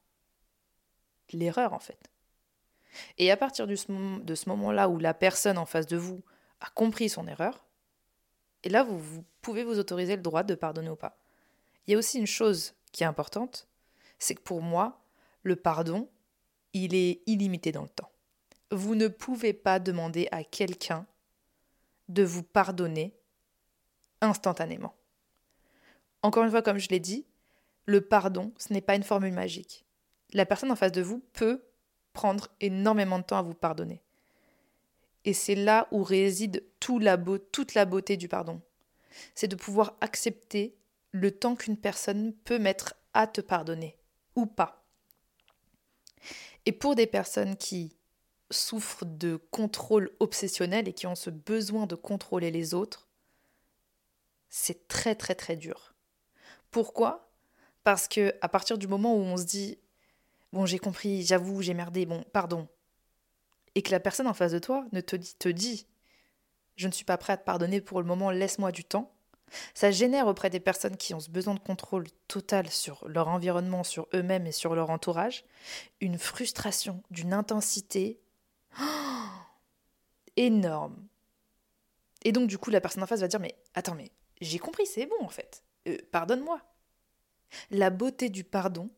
l'erreur 1.33 1.73
en 1.73 1.79
fait. 1.79 2.09
Et 3.17 3.31
à 3.31 3.37
partir 3.37 3.67
de 3.67 3.75
ce 3.75 4.49
moment-là 4.49 4.89
où 4.89 4.97
la 4.97 5.13
personne 5.13 5.57
en 5.57 5.65
face 5.65 5.87
de 5.87 5.97
vous 5.97 6.23
a 6.61 6.69
compris 6.69 7.09
son 7.09 7.27
erreur. 7.27 7.65
Et 8.63 8.69
là, 8.69 8.83
vous, 8.83 8.97
vous 8.97 9.23
pouvez 9.41 9.63
vous 9.63 9.79
autoriser 9.79 10.15
le 10.15 10.21
droit 10.21 10.43
de 10.43 10.55
pardonner 10.55 10.89
ou 10.89 10.95
pas. 10.95 11.17
Il 11.85 11.91
y 11.91 11.95
a 11.95 11.97
aussi 11.97 12.17
une 12.17 12.27
chose 12.27 12.73
qui 12.91 13.03
est 13.03 13.07
importante, 13.07 13.67
c'est 14.19 14.35
que 14.35 14.41
pour 14.41 14.61
moi, 14.61 14.99
le 15.43 15.55
pardon, 15.55 16.09
il 16.73 16.95
est 16.95 17.21
illimité 17.27 17.71
dans 17.71 17.83
le 17.83 17.89
temps. 17.89 18.11
Vous 18.71 18.95
ne 18.95 19.07
pouvez 19.07 19.53
pas 19.53 19.79
demander 19.79 20.27
à 20.31 20.43
quelqu'un 20.43 21.05
de 22.09 22.23
vous 22.23 22.43
pardonner 22.43 23.15
instantanément. 24.21 24.95
Encore 26.21 26.43
une 26.43 26.49
fois, 26.49 26.61
comme 26.61 26.79
je 26.79 26.89
l'ai 26.89 26.99
dit, 26.99 27.25
le 27.85 28.01
pardon, 28.01 28.51
ce 28.57 28.73
n'est 28.73 28.81
pas 28.81 28.95
une 28.95 29.03
formule 29.03 29.33
magique. 29.33 29.85
La 30.33 30.45
personne 30.45 30.71
en 30.71 30.75
face 30.75 30.91
de 30.91 31.01
vous 31.01 31.23
peut 31.33 31.63
prendre 32.13 32.49
énormément 32.59 33.19
de 33.19 33.23
temps 33.23 33.37
à 33.37 33.43
vous 33.43 33.53
pardonner. 33.53 34.01
Et 35.25 35.33
c'est 35.33 35.55
là 35.55 35.87
où 35.91 36.03
réside 36.03 36.63
toute 36.79 37.03
la 37.03 37.17
beauté 37.85 38.17
du 38.17 38.27
pardon. 38.27 38.61
C'est 39.35 39.47
de 39.47 39.55
pouvoir 39.55 39.97
accepter 40.01 40.75
le 41.11 41.31
temps 41.31 41.55
qu'une 41.55 41.77
personne 41.77 42.33
peut 42.33 42.59
mettre 42.59 42.95
à 43.13 43.27
te 43.27 43.41
pardonner, 43.41 43.97
ou 44.35 44.45
pas. 44.45 44.83
Et 46.65 46.71
pour 46.71 46.95
des 46.95 47.07
personnes 47.07 47.55
qui 47.55 47.95
souffrent 48.51 49.05
de 49.05 49.37
contrôle 49.51 50.11
obsessionnel 50.19 50.87
et 50.87 50.93
qui 50.93 51.07
ont 51.07 51.15
ce 51.15 51.29
besoin 51.29 51.87
de 51.87 51.95
contrôler 51.95 52.51
les 52.51 52.73
autres, 52.73 53.07
c'est 54.49 54.87
très 54.87 55.15
très 55.15 55.35
très 55.35 55.55
dur. 55.55 55.93
Pourquoi? 56.71 57.29
Parce 57.83 58.07
que 58.07 58.33
à 58.41 58.49
partir 58.49 58.77
du 58.77 58.87
moment 58.87 59.15
où 59.15 59.19
on 59.19 59.37
se 59.37 59.45
dit 59.45 59.77
bon 60.53 60.65
j'ai 60.65 60.79
compris, 60.79 61.23
j'avoue, 61.25 61.61
j'ai 61.61 61.73
merdé, 61.73 62.05
bon 62.05 62.23
pardon, 62.33 62.67
et 63.75 63.81
que 63.81 63.91
la 63.91 63.99
personne 63.99 64.27
en 64.27 64.33
face 64.33 64.51
de 64.51 64.59
toi 64.59 64.85
ne 64.91 65.01
te 65.01 65.15
dit, 65.15 65.35
te 65.37 65.49
dit 65.49 65.87
je 66.75 66.87
ne 66.87 66.93
suis 66.93 67.05
pas 67.05 67.17
prêt 67.17 67.33
à 67.33 67.37
te 67.37 67.43
pardonner 67.43 67.81
pour 67.81 67.99
le 67.99 68.07
moment, 68.07 68.29
laisse-moi 68.29 68.71
du 68.71 68.83
temps, 68.83 69.11
ça 69.73 69.91
génère 69.91 70.27
auprès 70.27 70.49
des 70.49 70.59
personnes 70.59 70.97
qui 70.97 71.13
ont 71.13 71.19
ce 71.19 71.29
besoin 71.29 71.53
de 71.53 71.59
contrôle 71.59 72.05
total 72.27 72.69
sur 72.69 73.07
leur 73.07 73.27
environnement, 73.27 73.83
sur 73.83 74.07
eux-mêmes 74.13 74.45
et 74.45 74.51
sur 74.51 74.75
leur 74.75 74.89
entourage, 74.89 75.45
une 76.01 76.17
frustration 76.17 77.01
d'une 77.11 77.33
intensité 77.33 78.19
énorme. 80.35 81.07
Et 82.23 82.31
donc 82.31 82.47
du 82.47 82.57
coup 82.57 82.69
la 82.69 82.81
personne 82.81 83.03
en 83.03 83.07
face 83.07 83.21
va 83.21 83.27
dire 83.27 83.39
mais 83.39 83.55
attends 83.73 83.95
mais 83.95 84.11
j'ai 84.41 84.59
compris 84.59 84.85
c'est 84.85 85.05
bon 85.05 85.21
en 85.21 85.29
fait 85.29 85.63
euh, 85.87 85.97
pardonne-moi. 86.11 86.61
La 87.71 87.89
beauté 87.89 88.29
du 88.29 88.43
pardon 88.43 88.89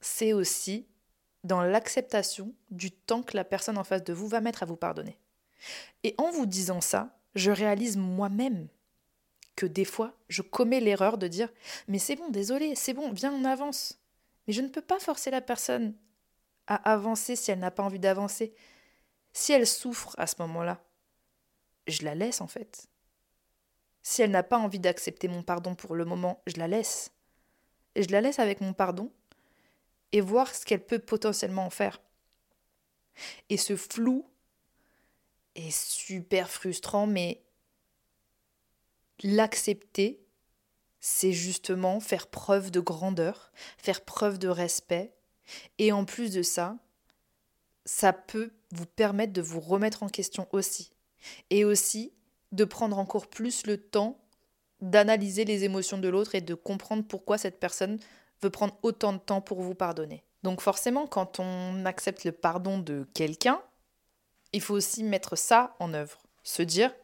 c'est 0.00 0.32
aussi 0.32 0.86
dans 1.44 1.62
l'acceptation 1.62 2.54
du 2.70 2.90
temps 2.90 3.22
que 3.22 3.36
la 3.36 3.44
personne 3.44 3.78
en 3.78 3.84
face 3.84 4.04
de 4.04 4.12
vous 4.12 4.28
va 4.28 4.40
mettre 4.40 4.62
à 4.62 4.66
vous 4.66 4.76
pardonner. 4.76 5.18
Et 6.02 6.14
en 6.18 6.30
vous 6.30 6.46
disant 6.46 6.80
ça, 6.80 7.18
je 7.34 7.50
réalise 7.50 7.96
moi-même 7.96 8.68
que 9.56 9.66
des 9.66 9.84
fois, 9.84 10.16
je 10.28 10.42
commets 10.42 10.80
l'erreur 10.80 11.18
de 11.18 11.26
dire 11.26 11.52
Mais 11.88 11.98
c'est 11.98 12.16
bon, 12.16 12.28
désolé, 12.28 12.74
c'est 12.74 12.94
bon, 12.94 13.10
viens, 13.10 13.32
on 13.32 13.44
avance. 13.44 13.98
Mais 14.46 14.52
je 14.52 14.60
ne 14.60 14.68
peux 14.68 14.82
pas 14.82 15.00
forcer 15.00 15.30
la 15.30 15.40
personne 15.40 15.94
à 16.66 16.76
avancer 16.92 17.34
si 17.34 17.50
elle 17.50 17.58
n'a 17.58 17.70
pas 17.70 17.82
envie 17.82 17.98
d'avancer. 17.98 18.54
Si 19.32 19.52
elle 19.52 19.66
souffre 19.66 20.14
à 20.18 20.26
ce 20.26 20.36
moment-là, 20.40 20.82
je 21.86 22.02
la 22.02 22.14
laisse 22.14 22.40
en 22.40 22.46
fait. 22.46 22.88
Si 24.02 24.22
elle 24.22 24.30
n'a 24.30 24.42
pas 24.42 24.58
envie 24.58 24.78
d'accepter 24.78 25.28
mon 25.28 25.42
pardon 25.42 25.74
pour 25.74 25.94
le 25.94 26.04
moment, 26.04 26.42
je 26.46 26.56
la 26.56 26.68
laisse. 26.68 27.12
Et 27.94 28.02
je 28.02 28.10
la 28.10 28.20
laisse 28.20 28.38
avec 28.38 28.60
mon 28.60 28.72
pardon 28.72 29.12
et 30.12 30.20
voir 30.20 30.54
ce 30.54 30.64
qu'elle 30.64 30.84
peut 30.84 30.98
potentiellement 30.98 31.66
en 31.66 31.70
faire. 31.70 32.00
Et 33.48 33.56
ce 33.56 33.76
flou 33.76 34.24
est 35.54 35.70
super 35.70 36.50
frustrant, 36.50 37.06
mais 37.06 37.42
l'accepter, 39.22 40.20
c'est 41.00 41.32
justement 41.32 42.00
faire 42.00 42.28
preuve 42.28 42.70
de 42.70 42.80
grandeur, 42.80 43.52
faire 43.76 44.04
preuve 44.04 44.38
de 44.38 44.48
respect. 44.48 45.12
Et 45.78 45.92
en 45.92 46.04
plus 46.04 46.32
de 46.32 46.42
ça, 46.42 46.76
ça 47.84 48.12
peut 48.12 48.52
vous 48.72 48.86
permettre 48.86 49.32
de 49.32 49.40
vous 49.42 49.60
remettre 49.60 50.02
en 50.02 50.08
question 50.08 50.46
aussi. 50.52 50.92
Et 51.50 51.64
aussi 51.64 52.12
de 52.52 52.64
prendre 52.64 52.98
encore 52.98 53.26
plus 53.26 53.66
le 53.66 53.78
temps 53.78 54.20
d'analyser 54.80 55.44
les 55.44 55.64
émotions 55.64 55.98
de 55.98 56.08
l'autre 56.08 56.34
et 56.34 56.40
de 56.40 56.54
comprendre 56.54 57.04
pourquoi 57.06 57.38
cette 57.38 57.58
personne 57.58 57.98
veut 58.42 58.50
prendre 58.50 58.76
autant 58.82 59.12
de 59.12 59.18
temps 59.18 59.40
pour 59.40 59.60
vous 59.60 59.74
pardonner. 59.74 60.22
Donc 60.42 60.60
forcément, 60.60 61.06
quand 61.06 61.40
on 61.40 61.84
accepte 61.84 62.24
le 62.24 62.32
pardon 62.32 62.78
de 62.78 63.06
quelqu'un, 63.14 63.60
il 64.52 64.60
faut 64.60 64.74
aussi 64.74 65.02
mettre 65.02 65.36
ça 65.36 65.74
en 65.78 65.92
œuvre. 65.94 66.18
Se 66.42 66.62
dire, 66.62 66.94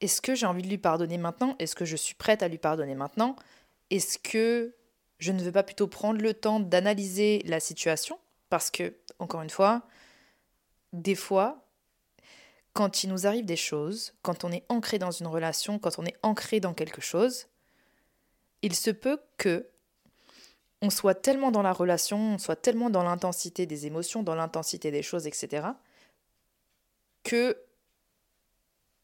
est-ce 0.00 0.20
que 0.20 0.34
j'ai 0.34 0.46
envie 0.46 0.62
de 0.62 0.68
lui 0.68 0.78
pardonner 0.78 1.18
maintenant? 1.18 1.56
Est-ce 1.58 1.74
que 1.74 1.84
je 1.84 1.96
suis 1.96 2.14
prête 2.14 2.42
à 2.42 2.48
lui 2.48 2.58
pardonner 2.58 2.94
maintenant? 2.94 3.36
Est-ce 3.90 4.18
que 4.18 4.74
je 5.18 5.32
ne 5.32 5.42
veux 5.42 5.52
pas 5.52 5.62
plutôt 5.62 5.86
prendre 5.86 6.20
le 6.20 6.34
temps 6.34 6.60
d'analyser 6.60 7.42
la 7.46 7.60
situation? 7.60 8.18
Parce 8.48 8.70
que, 8.70 8.94
encore 9.18 9.42
une 9.42 9.50
fois, 9.50 9.82
des 10.92 11.14
fois, 11.14 11.64
quand 12.72 13.02
il 13.02 13.10
nous 13.10 13.26
arrive 13.26 13.44
des 13.44 13.56
choses, 13.56 14.14
quand 14.22 14.44
on 14.44 14.52
est 14.52 14.64
ancré 14.68 14.98
dans 14.98 15.10
une 15.10 15.26
relation, 15.26 15.78
quand 15.78 15.98
on 15.98 16.04
est 16.04 16.16
ancré 16.22 16.60
dans 16.60 16.74
quelque 16.74 17.00
chose, 17.00 17.46
il 18.66 18.74
se 18.74 18.90
peut 18.90 19.20
que 19.36 19.70
on 20.82 20.90
soit 20.90 21.14
tellement 21.14 21.52
dans 21.52 21.62
la 21.62 21.72
relation, 21.72 22.34
on 22.34 22.38
soit 22.38 22.56
tellement 22.56 22.90
dans 22.90 23.04
l'intensité 23.04 23.64
des 23.64 23.86
émotions, 23.86 24.22
dans 24.22 24.34
l'intensité 24.34 24.90
des 24.90 25.02
choses, 25.02 25.26
etc., 25.26 25.68
que 27.22 27.56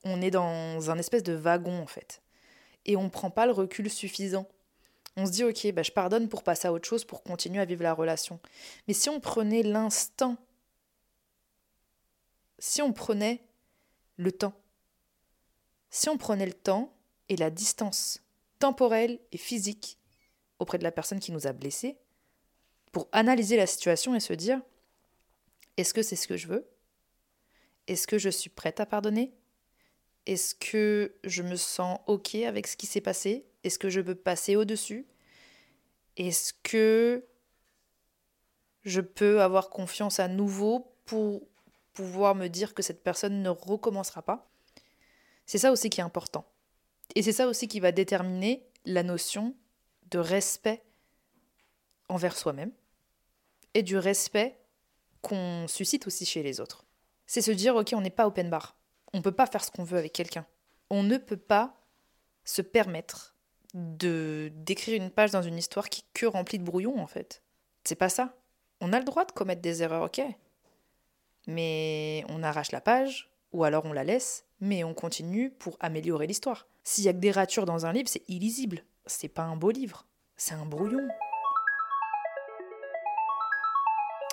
on 0.04 0.20
est 0.20 0.32
dans 0.32 0.90
un 0.90 0.98
espèce 0.98 1.22
de 1.22 1.32
wagon 1.32 1.80
en 1.80 1.86
fait. 1.86 2.22
Et 2.86 2.96
on 2.96 3.04
ne 3.04 3.08
prend 3.08 3.30
pas 3.30 3.46
le 3.46 3.52
recul 3.52 3.88
suffisant. 3.88 4.48
On 5.16 5.26
se 5.26 5.30
dit 5.30 5.44
ok, 5.44 5.72
bah, 5.72 5.84
je 5.84 5.92
pardonne 5.92 6.28
pour 6.28 6.42
passer 6.42 6.66
à 6.66 6.72
autre 6.72 6.88
chose, 6.88 7.04
pour 7.04 7.22
continuer 7.22 7.60
à 7.60 7.64
vivre 7.64 7.84
la 7.84 7.94
relation. 7.94 8.40
Mais 8.88 8.94
si 8.94 9.08
on 9.10 9.20
prenait 9.20 9.62
l'instant, 9.62 10.36
si 12.58 12.82
on 12.82 12.92
prenait 12.92 13.44
le 14.16 14.32
temps, 14.32 14.54
si 15.90 16.08
on 16.08 16.18
prenait 16.18 16.46
le 16.46 16.52
temps 16.52 16.92
et 17.28 17.36
la 17.36 17.50
distance 17.50 18.22
temporelle 18.62 19.18
et 19.32 19.38
physique 19.38 19.98
auprès 20.60 20.78
de 20.78 20.84
la 20.84 20.92
personne 20.92 21.18
qui 21.18 21.32
nous 21.32 21.48
a 21.48 21.52
blessés, 21.52 21.98
pour 22.92 23.08
analyser 23.10 23.56
la 23.56 23.66
situation 23.66 24.14
et 24.14 24.20
se 24.20 24.32
dire, 24.34 24.60
est-ce 25.76 25.92
que 25.92 26.02
c'est 26.02 26.14
ce 26.14 26.28
que 26.28 26.36
je 26.36 26.46
veux? 26.46 26.70
Est-ce 27.88 28.06
que 28.06 28.18
je 28.18 28.28
suis 28.28 28.50
prête 28.50 28.78
à 28.78 28.86
pardonner? 28.86 29.34
Est-ce 30.26 30.54
que 30.54 31.16
je 31.24 31.42
me 31.42 31.56
sens 31.56 31.98
OK 32.06 32.36
avec 32.36 32.68
ce 32.68 32.76
qui 32.76 32.86
s'est 32.86 33.00
passé? 33.00 33.44
Est-ce 33.64 33.80
que 33.80 33.90
je 33.90 34.00
peux 34.00 34.14
passer 34.14 34.54
au-dessus? 34.54 35.08
Est-ce 36.16 36.52
que 36.62 37.26
je 38.84 39.00
peux 39.00 39.42
avoir 39.42 39.70
confiance 39.70 40.20
à 40.20 40.28
nouveau 40.28 40.94
pour 41.04 41.42
pouvoir 41.94 42.36
me 42.36 42.46
dire 42.46 42.74
que 42.74 42.82
cette 42.82 43.02
personne 43.02 43.42
ne 43.42 43.48
recommencera 43.48 44.22
pas? 44.22 44.48
C'est 45.46 45.58
ça 45.58 45.72
aussi 45.72 45.90
qui 45.90 45.98
est 45.98 46.04
important. 46.04 46.46
Et 47.14 47.22
c'est 47.22 47.32
ça 47.32 47.46
aussi 47.46 47.68
qui 47.68 47.80
va 47.80 47.92
déterminer 47.92 48.66
la 48.84 49.02
notion 49.02 49.54
de 50.10 50.18
respect 50.18 50.82
envers 52.08 52.36
soi-même 52.36 52.72
et 53.74 53.82
du 53.82 53.96
respect 53.96 54.58
qu'on 55.20 55.66
suscite 55.68 56.06
aussi 56.06 56.26
chez 56.26 56.42
les 56.42 56.60
autres. 56.60 56.84
C'est 57.26 57.42
se 57.42 57.50
dire, 57.50 57.76
ok, 57.76 57.92
on 57.94 58.00
n'est 58.00 58.10
pas 58.10 58.26
open 58.26 58.50
bar. 58.50 58.76
On 59.12 59.18
ne 59.18 59.22
peut 59.22 59.32
pas 59.32 59.46
faire 59.46 59.64
ce 59.64 59.70
qu'on 59.70 59.84
veut 59.84 59.98
avec 59.98 60.12
quelqu'un. 60.12 60.46
On 60.90 61.02
ne 61.02 61.16
peut 61.16 61.36
pas 61.36 61.80
se 62.44 62.60
permettre 62.60 63.34
de 63.74 64.52
d'écrire 64.54 65.00
une 65.00 65.10
page 65.10 65.30
dans 65.30 65.40
une 65.42 65.56
histoire 65.56 65.88
qui 65.88 66.00
est 66.00 66.12
que 66.12 66.26
remplie 66.26 66.58
de 66.58 66.64
brouillons 66.64 66.98
en 66.98 67.06
fait. 67.06 67.42
C'est 67.84 67.94
pas 67.94 68.08
ça. 68.08 68.36
On 68.80 68.92
a 68.92 68.98
le 68.98 69.04
droit 69.04 69.24
de 69.24 69.32
commettre 69.32 69.62
des 69.62 69.82
erreurs, 69.82 70.04
ok. 70.04 70.20
Mais 71.46 72.24
on 72.28 72.42
arrache 72.42 72.72
la 72.72 72.80
page, 72.80 73.30
ou 73.52 73.64
alors 73.64 73.84
on 73.84 73.92
la 73.92 74.04
laisse, 74.04 74.44
mais 74.60 74.84
on 74.84 74.94
continue 74.94 75.50
pour 75.50 75.76
améliorer 75.80 76.26
l'histoire. 76.26 76.66
S'il 76.84 77.04
y 77.04 77.08
a 77.08 77.12
que 77.12 77.18
des 77.18 77.30
ratures 77.30 77.64
dans 77.64 77.86
un 77.86 77.92
livre, 77.92 78.08
c'est 78.08 78.28
illisible. 78.28 78.84
C'est 79.06 79.28
pas 79.28 79.42
un 79.42 79.56
beau 79.56 79.70
livre, 79.70 80.06
c'est 80.36 80.54
un 80.54 80.66
brouillon. 80.66 81.06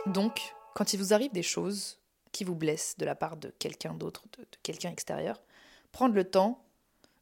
Donc, 0.05 0.55
quand 0.75 0.93
il 0.93 0.99
vous 0.99 1.13
arrive 1.13 1.31
des 1.31 1.43
choses 1.43 1.99
qui 2.31 2.43
vous 2.43 2.55
blesse 2.55 2.95
de 2.97 3.05
la 3.05 3.15
part 3.15 3.37
de 3.37 3.49
quelqu'un 3.59 3.93
d'autre, 3.93 4.23
de, 4.37 4.45
quelqu'un 4.63 4.91
extérieur, 4.91 5.41
prendre 5.91 6.15
le 6.15 6.23
temps 6.23 6.63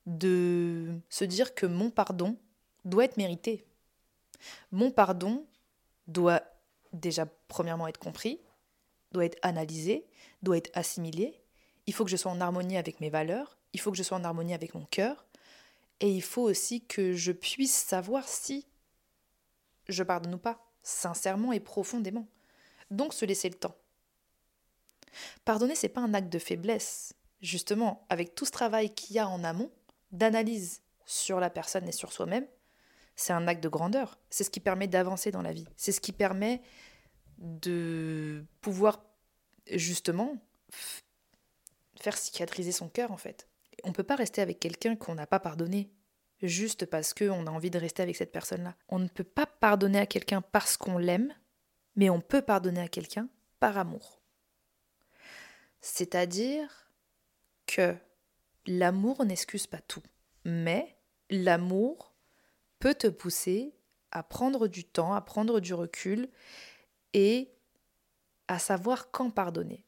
de 0.05 0.99
se 1.09 1.25
dire 1.25 1.55
que 1.55 1.65
mon 1.65 1.89
pardon 1.89 2.37
doit 2.85 3.05
être 3.05 3.17
mérité. 3.17 3.65
Mon 4.71 4.91
pardon 4.91 5.45
doit 6.07 6.43
déjà 6.93 7.25
premièrement 7.47 7.87
être 7.87 7.97
compris, 7.97 8.39
doit 9.11 9.25
être 9.25 9.39
analysé, 9.41 10.05
doit 10.43 10.57
être 10.57 10.71
assimilé. 10.73 11.41
Il 11.85 11.93
faut 11.93 12.05
que 12.05 12.11
je 12.11 12.17
sois 12.17 12.31
en 12.31 12.41
harmonie 12.41 12.77
avec 12.77 13.01
mes 13.01 13.09
valeurs, 13.09 13.56
il 13.73 13.79
faut 13.79 13.91
que 13.91 13.97
je 13.97 14.03
sois 14.03 14.17
en 14.17 14.23
harmonie 14.23 14.53
avec 14.53 14.73
mon 14.73 14.85
cœur, 14.85 15.25
et 15.99 16.09
il 16.09 16.21
faut 16.21 16.43
aussi 16.43 16.85
que 16.85 17.13
je 17.13 17.31
puisse 17.31 17.75
savoir 17.75 18.27
si 18.27 18.67
je 19.87 20.03
pardonne 20.03 20.35
ou 20.35 20.37
pas, 20.37 20.69
sincèrement 20.83 21.53
et 21.53 21.59
profondément. 21.59 22.27
Donc 22.91 23.13
se 23.13 23.25
laisser 23.25 23.49
le 23.49 23.55
temps. 23.55 23.75
Pardonner, 25.45 25.75
c'est 25.75 25.89
pas 25.89 26.01
un 26.01 26.13
acte 26.13 26.29
de 26.29 26.39
faiblesse. 26.39 27.13
justement, 27.39 28.05
avec 28.09 28.33
tout 28.33 28.45
ce 28.45 28.51
travail 28.51 28.93
qu'il 28.95 29.15
y 29.15 29.19
a 29.19 29.27
en 29.27 29.43
amont, 29.43 29.71
d'analyse 30.11 30.81
sur 31.05 31.39
la 31.39 31.51
personne 31.51 31.87
et 31.87 31.91
sur 31.91 32.11
soi-même, 32.11 32.47
c'est 33.15 33.33
un 33.33 33.47
acte 33.47 33.63
de 33.63 33.69
grandeur. 33.69 34.17
C'est 34.29 34.43
ce 34.43 34.49
qui 34.49 34.59
permet 34.59 34.87
d'avancer 34.87 35.31
dans 35.31 35.41
la 35.41 35.53
vie. 35.53 35.67
C'est 35.75 35.91
ce 35.91 36.01
qui 36.01 36.11
permet 36.11 36.61
de 37.37 38.43
pouvoir 38.61 39.03
justement 39.71 40.37
faire 41.99 42.17
cicatriser 42.17 42.71
son 42.71 42.89
cœur 42.89 43.11
en 43.11 43.17
fait. 43.17 43.47
On 43.83 43.89
ne 43.89 43.93
peut 43.93 44.03
pas 44.03 44.15
rester 44.15 44.41
avec 44.41 44.59
quelqu'un 44.59 44.95
qu'on 44.95 45.15
n'a 45.15 45.27
pas 45.27 45.39
pardonné 45.39 45.91
juste 46.41 46.85
parce 46.85 47.13
qu'on 47.13 47.47
a 47.47 47.51
envie 47.51 47.71
de 47.71 47.79
rester 47.79 48.03
avec 48.03 48.15
cette 48.15 48.31
personne-là. 48.31 48.75
On 48.89 48.99
ne 48.99 49.07
peut 49.07 49.23
pas 49.23 49.45
pardonner 49.45 49.99
à 49.99 50.05
quelqu'un 50.05 50.41
parce 50.41 50.77
qu'on 50.77 50.97
l'aime, 50.97 51.33
mais 51.95 52.09
on 52.09 52.21
peut 52.21 52.41
pardonner 52.41 52.81
à 52.81 52.87
quelqu'un 52.87 53.27
par 53.59 53.77
amour. 53.77 54.21
C'est-à-dire 55.81 56.91
que 57.65 57.95
l'amour 58.65 59.25
n'excuse 59.25 59.67
pas 59.67 59.81
tout, 59.81 60.03
mais 60.45 60.97
l'amour 61.29 62.13
peut 62.79 62.95
te 62.95 63.07
pousser 63.07 63.73
à 64.11 64.23
prendre 64.23 64.67
du 64.67 64.83
temps, 64.83 65.13
à 65.13 65.21
prendre 65.21 65.59
du 65.59 65.73
recul 65.73 66.29
et 67.13 67.51
à 68.47 68.59
savoir 68.59 69.11
quand 69.11 69.29
pardonner. 69.29 69.85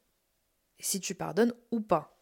Si 0.80 1.00
tu 1.00 1.16
pardonnes 1.16 1.54
ou 1.72 1.82
pas. 1.82 2.19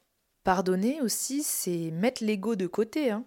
Pardonner 0.48 1.01
aussi, 1.01 1.44
c'est 1.44 1.92
mettre 1.92 2.24
l'ego 2.24 2.56
de 2.56 2.68
côté. 2.68 3.12
Hein. 3.12 3.25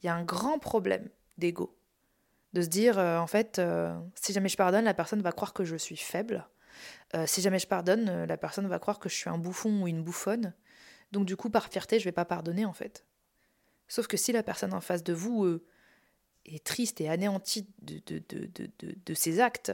Il 0.00 0.06
y 0.06 0.08
a 0.08 0.14
un 0.14 0.22
grand 0.22 0.60
problème 0.60 1.08
d'ego. 1.36 1.76
De 2.52 2.62
se 2.62 2.68
dire, 2.68 2.96
euh, 2.96 3.18
en 3.18 3.26
fait, 3.26 3.58
euh, 3.58 3.92
si 4.14 4.32
jamais 4.32 4.48
je 4.48 4.56
pardonne, 4.56 4.84
la 4.84 4.94
personne 4.94 5.20
va 5.20 5.32
croire 5.32 5.52
que 5.52 5.64
je 5.64 5.74
suis 5.74 5.96
faible. 5.96 6.46
Euh, 7.16 7.26
si 7.26 7.42
jamais 7.42 7.58
je 7.58 7.66
pardonne, 7.66 8.22
la 8.22 8.36
personne 8.36 8.68
va 8.68 8.78
croire 8.78 9.00
que 9.00 9.08
je 9.08 9.16
suis 9.16 9.28
un 9.28 9.36
bouffon 9.36 9.82
ou 9.82 9.88
une 9.88 10.04
bouffonne. 10.04 10.54
Donc 11.10 11.26
du 11.26 11.34
coup, 11.36 11.50
par 11.50 11.66
fierté, 11.66 11.98
je 11.98 12.04
vais 12.04 12.12
pas 12.12 12.24
pardonner 12.24 12.64
en 12.64 12.72
fait. 12.72 13.04
Sauf 13.88 14.06
que 14.06 14.16
si 14.16 14.30
la 14.30 14.44
personne 14.44 14.74
en 14.74 14.80
face 14.80 15.02
de 15.02 15.12
vous 15.12 15.58
est 16.44 16.64
triste 16.64 17.00
et 17.00 17.08
anéantie 17.08 17.66
de, 17.82 18.00
de, 18.06 18.22
de, 18.28 18.70
de 19.04 19.14
ses 19.14 19.40
actes, 19.40 19.72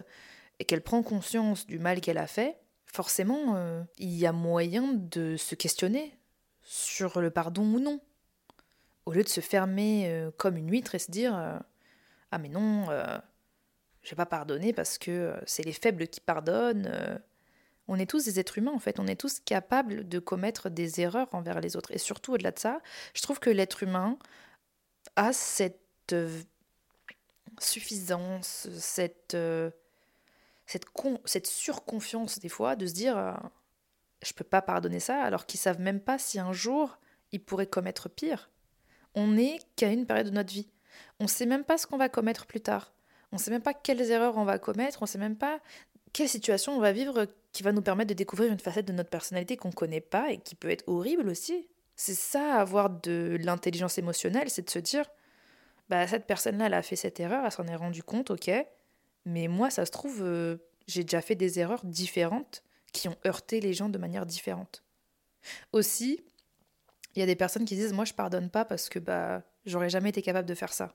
et 0.60 0.64
qu'elle 0.64 0.82
prend 0.82 1.02
conscience 1.02 1.66
du 1.66 1.78
mal 1.78 2.00
qu'elle 2.00 2.16
a 2.16 2.26
fait, 2.26 2.58
forcément, 2.92 3.54
euh, 3.56 3.82
il 3.98 4.12
y 4.12 4.26
a 4.26 4.32
moyen 4.32 4.92
de 4.92 5.36
se 5.36 5.54
questionner 5.54 6.18
sur 6.62 7.20
le 7.20 7.30
pardon 7.30 7.62
ou 7.62 7.80
non. 7.80 8.00
Au 9.06 9.12
lieu 9.12 9.22
de 9.22 9.28
se 9.28 9.40
fermer 9.40 10.08
euh, 10.08 10.30
comme 10.36 10.56
une 10.56 10.70
huître 10.70 10.94
et 10.94 10.98
se 10.98 11.10
dire 11.10 11.36
euh, 11.36 11.58
Ah, 12.30 12.38
mais 12.38 12.48
non, 12.48 12.86
je 14.02 14.10
vais 14.10 14.16
pas 14.16 14.26
pardonner 14.26 14.72
parce 14.72 14.98
que 14.98 15.34
c'est 15.46 15.64
les 15.64 15.72
faibles 15.72 16.08
qui 16.08 16.20
pardonnent. 16.20 17.20
On 17.88 17.98
est 17.98 18.08
tous 18.08 18.24
des 18.24 18.38
êtres 18.38 18.58
humains 18.58 18.72
en 18.72 18.78
fait, 18.78 19.00
on 19.00 19.06
est 19.06 19.16
tous 19.16 19.40
capables 19.40 20.08
de 20.08 20.18
commettre 20.18 20.70
des 20.70 21.00
erreurs 21.00 21.28
envers 21.32 21.60
les 21.60 21.76
autres. 21.76 21.90
Et 21.92 21.98
surtout 21.98 22.34
au-delà 22.34 22.52
de 22.52 22.58
ça, 22.58 22.80
je 23.14 23.22
trouve 23.22 23.40
que 23.40 23.50
l'être 23.50 23.82
humain 23.82 24.16
a 25.16 25.32
cette 25.32 26.14
suffisance, 27.58 28.68
cette 28.78 29.36
cette, 31.24 31.46
surconfiance 31.46 32.38
des 32.38 32.48
fois 32.48 32.76
de 32.76 32.86
se 32.86 32.92
dire 32.92 33.16
euh, 33.16 33.32
je 34.22 34.32
peux 34.32 34.44
pas 34.44 34.62
pardonner 34.62 35.00
ça 35.00 35.22
alors 35.22 35.46
qu'ils 35.46 35.60
savent 35.60 35.80
même 35.80 36.00
pas 36.00 36.18
si 36.18 36.38
un 36.38 36.52
jour 36.52 36.98
ils 37.32 37.42
pourraient 37.42 37.66
commettre 37.66 38.08
pire. 38.08 38.50
On 39.14 39.28
n'est 39.28 39.58
qu'à 39.76 39.90
une 39.90 40.06
période 40.06 40.26
de 40.26 40.32
notre 40.32 40.52
vie. 40.52 40.68
On 41.18 41.26
sait 41.26 41.46
même 41.46 41.64
pas 41.64 41.78
ce 41.78 41.86
qu'on 41.86 41.96
va 41.96 42.08
commettre 42.08 42.46
plus 42.46 42.60
tard. 42.60 42.92
On 43.32 43.38
sait 43.38 43.50
même 43.50 43.62
pas 43.62 43.74
quelles 43.74 44.10
erreurs 44.10 44.36
on 44.36 44.44
va 44.44 44.58
commettre, 44.58 45.02
on 45.02 45.06
sait 45.06 45.18
même 45.18 45.36
pas 45.36 45.60
quelle 46.12 46.28
situation 46.28 46.76
on 46.76 46.80
va 46.80 46.92
vivre 46.92 47.26
qui 47.52 47.62
va 47.62 47.72
nous 47.72 47.82
permettre 47.82 48.08
de 48.08 48.14
découvrir 48.14 48.52
une 48.52 48.58
facette 48.58 48.86
de 48.86 48.92
notre 48.92 49.10
personnalité 49.10 49.56
qu'on 49.56 49.70
connaît 49.70 50.00
pas 50.00 50.30
et 50.30 50.38
qui 50.38 50.54
peut 50.54 50.70
être 50.70 50.88
horrible 50.88 51.28
aussi. 51.28 51.68
C'est 51.94 52.14
ça 52.14 52.54
avoir 52.54 52.90
de 52.90 53.36
l'intelligence 53.40 53.98
émotionnelle, 53.98 54.50
c'est 54.50 54.66
de 54.66 54.70
se 54.70 54.78
dire 54.78 55.04
bah 55.88 56.06
cette 56.06 56.26
personne-là 56.26 56.66
elle 56.66 56.74
a 56.74 56.82
fait 56.82 56.96
cette 56.96 57.20
erreur, 57.20 57.44
elle 57.44 57.52
s'en 57.52 57.66
est 57.66 57.76
rendue 57.76 58.02
compte, 58.02 58.30
OK 58.30 58.50
mais 59.24 59.48
moi, 59.48 59.70
ça 59.70 59.86
se 59.86 59.90
trouve, 59.90 60.22
euh, 60.22 60.56
j'ai 60.86 61.04
déjà 61.04 61.20
fait 61.20 61.34
des 61.34 61.58
erreurs 61.58 61.84
différentes 61.84 62.62
qui 62.92 63.08
ont 63.08 63.16
heurté 63.26 63.60
les 63.60 63.72
gens 63.72 63.88
de 63.88 63.98
manière 63.98 64.26
différente. 64.26 64.82
Aussi, 65.72 66.24
il 67.14 67.20
y 67.20 67.22
a 67.22 67.26
des 67.26 67.36
personnes 67.36 67.64
qui 67.64 67.76
disent 67.76 67.92
Moi, 67.92 68.04
je 68.04 68.14
pardonne 68.14 68.50
pas 68.50 68.64
parce 68.64 68.88
que 68.88 68.98
bah, 68.98 69.42
j'aurais 69.64 69.90
jamais 69.90 70.10
été 70.10 70.22
capable 70.22 70.48
de 70.48 70.54
faire 70.54 70.72
ça. 70.72 70.94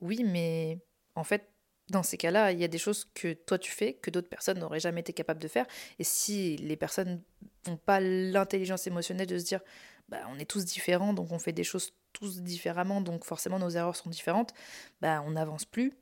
Oui, 0.00 0.24
mais 0.24 0.78
en 1.14 1.24
fait, 1.24 1.50
dans 1.90 2.02
ces 2.02 2.16
cas-là, 2.16 2.52
il 2.52 2.58
y 2.58 2.64
a 2.64 2.68
des 2.68 2.78
choses 2.78 3.08
que 3.14 3.32
toi 3.32 3.58
tu 3.58 3.70
fais 3.70 3.94
que 3.94 4.10
d'autres 4.10 4.28
personnes 4.28 4.58
n'auraient 4.58 4.80
jamais 4.80 5.00
été 5.00 5.12
capables 5.12 5.40
de 5.40 5.48
faire. 5.48 5.66
Et 5.98 6.04
si 6.04 6.56
les 6.56 6.76
personnes 6.76 7.22
n'ont 7.66 7.76
pas 7.76 8.00
l'intelligence 8.00 8.86
émotionnelle 8.86 9.28
de 9.28 9.38
se 9.38 9.44
dire 9.44 9.60
bah, 10.08 10.18
on 10.28 10.38
est 10.38 10.44
tous 10.44 10.64
différents, 10.64 11.12
donc 11.12 11.30
on 11.32 11.38
fait 11.38 11.52
des 11.52 11.64
choses 11.64 11.92
tous 12.12 12.40
différemment, 12.42 13.00
donc 13.00 13.24
forcément 13.24 13.58
nos 13.58 13.70
erreurs 13.70 13.96
sont 13.96 14.10
différentes, 14.10 14.52
bah, 15.00 15.22
on 15.26 15.32
n'avance 15.32 15.64
plus 15.64 15.92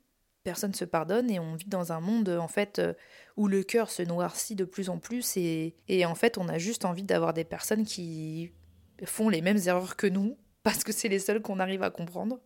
personne 0.45 0.75
se 0.75 0.85
pardonne 0.85 1.31
et 1.31 1.41
on 1.41 1.55
vit 1.55 1.69
dans 1.69 1.93
un 1.93 2.01
monde 2.01 2.29
en 2.29 2.49
fait 2.49 2.79
euh, 2.79 2.93
où 3.37 3.49
le 3.49 3.63
cœur 3.63 3.91
se 3.91 4.03
noircit 4.03 4.55
de 4.55 4.65
plus 4.65 4.91
en 4.91 4.99
plus 4.99 5.37
et, 5.37 5.75
en 6.07 6.15
fait 6.15 6.39
on 6.39 6.49
a 6.49 6.59
juste 6.59 6.85
envie 6.85 7.03
d'avoir 7.03 7.33
des 7.33 7.45
personnes 7.45 7.85
qui 7.85 8.53
font 9.05 9.31
les 9.31 9.41
mêmes 9.41 9.59
erreurs 9.67 9.97
que 9.97 10.07
nous 10.07 10.37
parce 10.63 10.85
que 10.85 10.93
c'est 10.93 11.09
les 11.09 11.19
seules 11.19 11.43
qu'on 11.43 11.59
arrive 11.59 11.83
à 11.83 11.91
comprendre. 11.91 12.41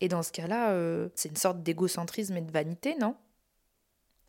Et 0.00 0.08
dans 0.08 0.24
ce 0.24 0.32
cas-là, 0.32 0.72
euh, 0.72 1.08
c'est 1.14 1.28
une 1.28 1.36
sorte 1.36 1.62
d'égocentrisme 1.62 2.36
et 2.36 2.40
de 2.40 2.50
vanité, 2.50 2.96
non? 2.96 3.14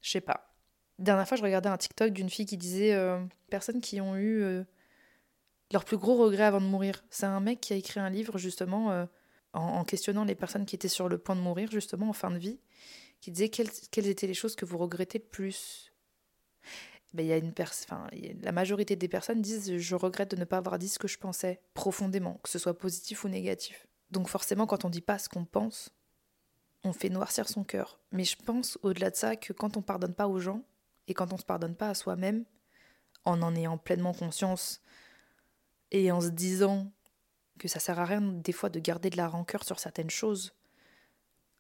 Je 0.01 0.11
sais 0.11 0.21
pas. 0.21 0.55
Dernière 0.99 1.27
fois, 1.27 1.35
je 1.35 1.41
regardais 1.41 1.69
un 1.69 1.77
TikTok 1.77 2.11
d'une 2.11 2.29
fille 2.29 2.45
qui 2.45 2.55
disait 2.55 2.93
euh, 2.93 3.19
personnes 3.49 3.81
qui 3.81 3.99
ont 3.99 4.15
eu 4.15 4.63
leur 5.73 5.85
plus 5.85 5.97
gros 5.97 6.17
regret 6.17 6.43
avant 6.43 6.61
de 6.61 6.67
mourir. 6.67 7.03
C'est 7.09 7.25
un 7.25 7.39
mec 7.39 7.61
qui 7.61 7.73
a 7.73 7.77
écrit 7.77 7.99
un 7.99 8.11
livre 8.11 8.37
justement 8.37 9.07
en, 9.55 9.83
questionnant 9.83 10.25
les 10.25 10.35
personnes 10.35 10.65
qui 10.65 10.75
étaient 10.75 10.87
sur 10.87 11.09
le 11.09 11.17
point 11.17 11.35
de 11.35 11.41
mourir, 11.41 11.71
justement, 11.71 12.09
en 12.09 12.13
fin 12.13 12.31
de 12.31 12.37
vie, 12.37 12.59
qui 13.21 13.31
disaient 13.31 13.49
quelles, 13.49 14.07
étaient 14.07 14.27
les 14.27 14.33
choses 14.33 14.55
que 14.55 14.65
vous 14.65 14.77
regrettez 14.77 15.17
le 15.17 15.25
plus. 15.25 15.91
Ben, 17.13 17.25
y 17.25 17.31
a 17.31 17.37
une 17.37 17.53
enfin, 17.59 18.07
la 18.41 18.51
majorité 18.51 18.97
des 18.97 19.07
personnes 19.07 19.41
disent 19.41 19.77
je 19.77 19.95
regrette 19.95 20.31
de 20.31 20.35
ne 20.35 20.43
pas 20.43 20.57
avoir 20.57 20.77
dit 20.77 20.89
ce 20.89 20.99
que 20.99 21.07
je 21.07 21.17
pensais 21.17 21.61
profondément, 21.73 22.39
que 22.43 22.49
ce 22.49 22.59
soit 22.59 22.77
positif 22.77 23.23
ou 23.23 23.29
négatif. 23.29 23.87
Donc 24.11 24.27
forcément, 24.27 24.67
quand 24.67 24.83
on 24.83 24.89
dit 24.89 25.01
pas 25.01 25.17
ce 25.17 25.29
qu'on 25.29 25.45
pense, 25.45 25.95
on 26.83 26.91
fait 26.91 27.09
noircir 27.09 27.47
son 27.47 27.63
cœur. 27.63 27.99
Mais 28.11 28.25
je 28.25 28.35
pense 28.35 28.77
au-delà 28.83 29.11
de 29.11 29.15
ça 29.15 29.37
que 29.37 29.53
quand 29.53 29.77
on 29.77 29.81
pardonne 29.81 30.13
pas 30.13 30.27
aux 30.27 30.39
gens 30.39 30.61
et 31.07 31.13
quand 31.13 31.31
on 31.31 31.37
se 31.37 31.45
pardonne 31.45 31.75
pas 31.75 31.89
à 31.89 31.93
soi-même, 31.93 32.43
en 33.23 33.41
en 33.41 33.55
ayant 33.55 33.77
pleinement 33.77 34.13
conscience 34.13 34.81
et 35.91 36.11
en 36.11 36.19
se 36.19 36.29
disant 36.29 36.91
que 37.59 37.67
ça 37.67 37.79
sert 37.79 37.99
à 37.99 38.05
rien 38.05 38.21
des 38.21 38.51
fois 38.51 38.69
de 38.69 38.79
garder 38.79 39.09
de 39.09 39.17
la 39.17 39.27
rancœur 39.27 39.63
sur 39.63 39.79
certaines 39.79 40.09
choses. 40.09 40.53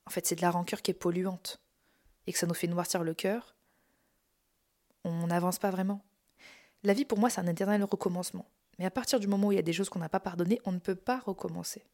En 0.05 0.11
fait, 0.11 0.25
c'est 0.25 0.35
de 0.35 0.41
la 0.41 0.51
rancœur 0.51 0.81
qui 0.81 0.91
est 0.91 0.95
polluante 0.95 1.59
et 2.27 2.33
que 2.33 2.39
ça 2.39 2.47
nous 2.47 2.53
fait 2.53 2.67
noircir 2.67 3.03
le 3.03 3.13
cœur. 3.13 3.55
On 5.03 5.27
n'avance 5.27 5.59
pas 5.59 5.71
vraiment. 5.71 6.03
La 6.83 6.93
vie, 6.93 7.05
pour 7.05 7.17
moi, 7.17 7.29
c'est 7.29 7.41
un 7.41 7.47
éternel 7.47 7.83
recommencement. 7.83 8.47
Mais 8.77 8.85
à 8.85 8.91
partir 8.91 9.19
du 9.19 9.27
moment 9.27 9.47
où 9.47 9.51
il 9.51 9.55
y 9.55 9.59
a 9.59 9.63
des 9.63 9.73
choses 9.73 9.89
qu'on 9.89 9.99
n'a 9.99 10.09
pas 10.09 10.19
pardonnées, 10.19 10.61
on 10.65 10.71
ne 10.71 10.79
peut 10.79 10.95
pas 10.95 11.19
recommencer. 11.19 11.85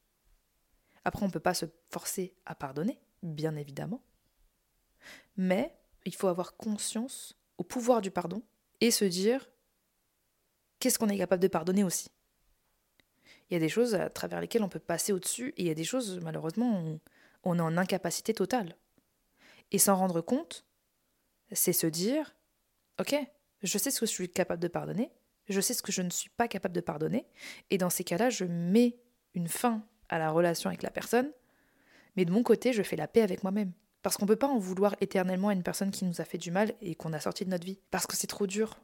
Après, 1.06 1.24
on 1.24 1.28
ne 1.28 1.32
peut 1.32 1.40
pas 1.40 1.54
se 1.54 1.66
forcer 1.90 2.36
à 2.46 2.56
pardonner, 2.56 3.00
bien 3.24 3.56
évidemment. 3.56 4.02
Mais 5.38 5.78
il 6.06 6.16
faut 6.16 6.28
avoir 6.28 6.56
conscience 6.58 7.36
au 7.58 7.64
pouvoir 7.64 8.02
du 8.02 8.12
pardon 8.12 8.42
et 8.80 8.92
se 8.92 9.06
dire 9.06 9.50
qu'est-ce 10.80 10.98
qu'on 10.98 11.10
est 11.10 11.18
capable 11.18 11.42
de 11.42 11.48
pardonner 11.48 11.84
aussi? 11.84 12.10
Il 13.52 13.56
y 13.56 13.58
a 13.58 13.60
des 13.60 13.70
choses 13.70 13.96
à 13.96 14.10
travers 14.10 14.40
lesquelles 14.40 14.64
on 14.64 14.70
peut 14.70 14.80
passer 14.80 15.12
au-dessus, 15.12 15.50
et 15.58 15.64
il 15.64 15.68
y 15.68 15.72
a 15.72 15.76
des 15.76 15.84
choses, 15.84 16.20
malheureusement, 16.24 16.74
on, 16.74 17.00
on 17.44 17.60
est 17.60 17.62
en 17.62 17.78
incapacité 17.78 18.34
totale. 18.34 18.78
Et 19.72 19.78
s'en 19.78 19.96
rendre 19.96 20.22
compte, 20.22 20.66
c'est 21.52 21.74
se 21.74 21.86
dire, 21.86 22.34
ok, 23.00 23.14
je 23.62 23.78
sais 23.78 23.92
ce 23.92 24.00
que 24.00 24.06
je 24.06 24.12
suis 24.12 24.30
capable 24.30 24.62
de 24.62 24.70
pardonner, 24.70 25.12
je 25.50 25.60
sais 25.60 25.74
ce 25.74 25.84
que 25.84 25.92
je 25.92 26.02
ne 26.02 26.10
suis 26.10 26.30
pas 26.30 26.48
capable 26.48 26.74
de 26.74 26.82
pardonner, 26.82 27.28
et 27.70 27.78
dans 27.78 27.90
ces 27.90 28.06
cas-là, 28.06 28.30
je 28.30 28.46
mets 28.46 28.98
une 29.34 29.50
fin 29.50 29.84
à 30.08 30.18
la 30.18 30.32
relation 30.32 30.70
avec 30.70 30.82
la 30.82 30.90
personne, 30.90 31.32
mais 32.16 32.24
de 32.24 32.32
mon 32.32 32.44
côté, 32.44 32.72
je 32.72 32.84
fais 32.84 32.96
la 32.96 33.08
paix 33.08 33.22
avec 33.22 33.44
moi-même. 33.44 33.74
Parce 34.02 34.18
qu'on 34.18 34.26
ne 34.26 34.30
peut 34.30 34.38
pas 34.38 34.48
en 34.48 34.58
vouloir 34.58 34.96
éternellement 35.02 35.50
à 35.50 35.54
une 35.54 35.62
personne 35.62 35.92
qui 35.92 36.06
nous 36.06 36.22
a 36.22 36.26
fait 36.26 36.38
du 36.38 36.52
mal 36.52 36.74
et 36.82 36.96
qu'on 36.96 37.14
a 37.14 37.20
sorti 37.20 37.46
de 37.46 37.50
notre 37.50 37.66
vie. 37.66 37.80
Parce 37.92 38.08
que 38.08 38.16
c'est 38.16 38.28
trop 38.28 38.48
dur. 38.48 38.80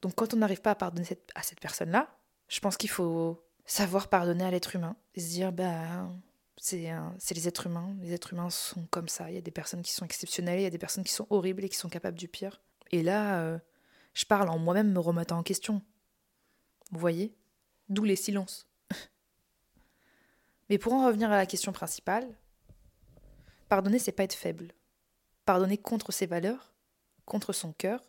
Donc 0.00 0.14
quand 0.14 0.32
on 0.32 0.38
n'arrive 0.38 0.62
pas 0.62 0.70
à 0.70 0.74
pardonner 0.74 1.06
à 1.34 1.42
cette 1.42 1.60
personne-là, 1.60 2.08
je 2.48 2.60
pense 2.60 2.78
qu'il 2.78 2.88
faut 2.88 3.44
savoir 3.68 4.08
pardonner 4.08 4.44
à 4.44 4.50
l'être 4.50 4.74
humain 4.74 4.96
et 5.14 5.20
se 5.20 5.28
dire 5.28 5.52
bah 5.52 6.10
c'est 6.56 7.34
les 7.34 7.46
êtres 7.46 7.66
humains, 7.66 7.94
les 8.00 8.12
êtres 8.12 8.32
humains 8.32 8.50
sont 8.50 8.86
comme 8.90 9.08
ça, 9.08 9.30
il 9.30 9.34
y 9.34 9.38
a 9.38 9.42
des 9.42 9.52
personnes 9.52 9.82
qui 9.82 9.92
sont 9.92 10.04
exceptionnelles, 10.04 10.58
il 10.58 10.64
y 10.64 10.66
a 10.66 10.70
des 10.70 10.78
personnes 10.78 11.04
qui 11.04 11.12
sont 11.12 11.26
horribles 11.30 11.64
et 11.64 11.68
qui 11.68 11.76
sont 11.76 11.88
capables 11.88 12.18
du 12.18 12.26
pire. 12.26 12.60
Et 12.90 13.02
là, 13.02 13.40
euh, 13.40 13.58
je 14.14 14.24
parle 14.24 14.48
en 14.48 14.58
moi-même 14.58 14.90
me 14.90 14.98
remettant 14.98 15.38
en 15.38 15.42
question. 15.44 15.82
Vous 16.90 16.98
voyez? 16.98 17.36
D'où 17.88 18.02
les 18.02 18.16
silences. 18.16 18.66
Mais 20.68 20.78
pour 20.78 20.94
en 20.94 21.06
revenir 21.06 21.30
à 21.30 21.36
la 21.36 21.46
question 21.46 21.70
principale, 21.70 22.26
pardonner, 23.68 24.00
c'est 24.00 24.12
pas 24.12 24.24
être 24.24 24.34
faible. 24.34 24.72
Pardonner 25.44 25.78
contre 25.78 26.10
ses 26.10 26.26
valeurs, 26.26 26.74
contre 27.24 27.52
son 27.52 27.72
cœur, 27.72 28.00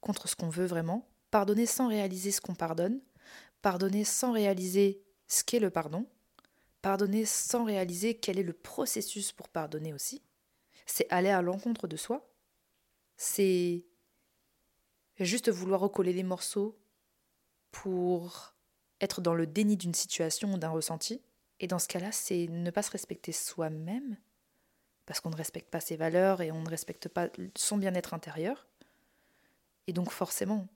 contre 0.00 0.28
ce 0.28 0.36
qu'on 0.36 0.50
veut 0.50 0.66
vraiment, 0.66 1.08
pardonner 1.30 1.64
sans 1.64 1.88
réaliser 1.88 2.32
ce 2.32 2.40
qu'on 2.40 2.54
pardonne, 2.54 3.00
pardonner 3.62 4.04
sans 4.04 4.32
réaliser 4.32 5.02
ce 5.26 5.44
qu'est 5.44 5.60
le 5.60 5.70
pardon, 5.70 6.06
pardonner 6.82 7.24
sans 7.24 7.64
réaliser 7.64 8.14
quel 8.14 8.38
est 8.38 8.44
le 8.44 8.52
processus 8.52 9.32
pour 9.32 9.48
pardonner 9.48 9.92
aussi, 9.92 10.22
c'est 10.86 11.06
aller 11.10 11.28
à 11.28 11.42
l'encontre 11.42 11.86
de 11.86 11.96
soi, 11.96 12.30
c'est 13.16 13.84
juste 15.18 15.50
vouloir 15.50 15.80
recoller 15.80 16.12
les 16.12 16.22
morceaux 16.22 16.78
pour 17.70 18.54
être 19.00 19.20
dans 19.20 19.34
le 19.34 19.46
déni 19.46 19.76
d'une 19.76 19.94
situation 19.94 20.54
ou 20.54 20.58
d'un 20.58 20.70
ressenti. 20.70 21.20
Et 21.60 21.66
dans 21.66 21.78
ce 21.78 21.88
cas-là, 21.88 22.12
c'est 22.12 22.46
ne 22.48 22.70
pas 22.70 22.82
se 22.82 22.90
respecter 22.90 23.32
soi-même, 23.32 24.16
parce 25.06 25.20
qu'on 25.20 25.30
ne 25.30 25.36
respecte 25.36 25.70
pas 25.70 25.80
ses 25.80 25.96
valeurs 25.96 26.40
et 26.40 26.52
on 26.52 26.62
ne 26.62 26.68
respecte 26.68 27.08
pas 27.08 27.28
son 27.56 27.78
bien-être 27.78 28.14
intérieur. 28.14 28.66
Et 29.86 29.92
donc 29.92 30.10
forcément, 30.10 30.68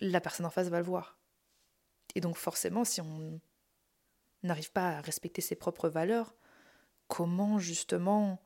la 0.00 0.20
personne 0.20 0.46
en 0.46 0.50
face 0.50 0.68
va 0.68 0.78
le 0.78 0.84
voir. 0.84 1.18
Et 2.14 2.20
donc 2.20 2.36
forcément, 2.36 2.84
si 2.84 3.00
on 3.00 3.40
n'arrive 4.42 4.72
pas 4.72 4.96
à 4.96 5.00
respecter 5.00 5.40
ses 5.40 5.54
propres 5.54 5.88
valeurs, 5.88 6.34
comment 7.08 7.58
justement 7.58 8.40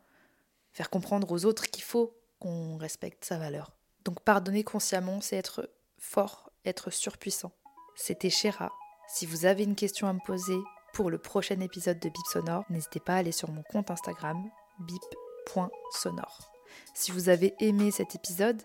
faire 0.72 0.90
comprendre 0.90 1.30
aux 1.32 1.44
autres 1.44 1.70
qu'il 1.70 1.82
faut 1.82 2.18
qu'on 2.38 2.76
respecte 2.76 3.24
sa 3.24 3.38
valeur? 3.38 3.76
Donc 4.04 4.20
pardonner 4.20 4.64
consciemment, 4.64 5.20
c'est 5.20 5.36
être 5.36 5.70
fort, 5.98 6.50
être 6.64 6.90
surpuissant. 6.90 7.52
C'était 7.96 8.30
Chéra. 8.30 8.72
Si 9.08 9.26
vous 9.26 9.46
avez 9.46 9.64
une 9.64 9.76
question 9.76 10.06
à 10.06 10.12
me 10.12 10.24
poser 10.24 10.58
pour 10.92 11.10
le 11.10 11.18
prochain 11.18 11.60
épisode 11.60 11.98
de 11.98 12.08
Bip 12.08 12.26
Sonore, 12.32 12.64
n'hésitez 12.70 13.00
pas 13.00 13.14
à 13.14 13.18
aller 13.18 13.32
sur 13.32 13.50
mon 13.50 13.62
compte 13.62 13.90
Instagram, 13.90 14.50
bip.sonore. 14.80 16.52
Si 16.94 17.10
vous 17.10 17.28
avez 17.28 17.54
aimé 17.60 17.90
cet 17.90 18.14
épisode, 18.14 18.62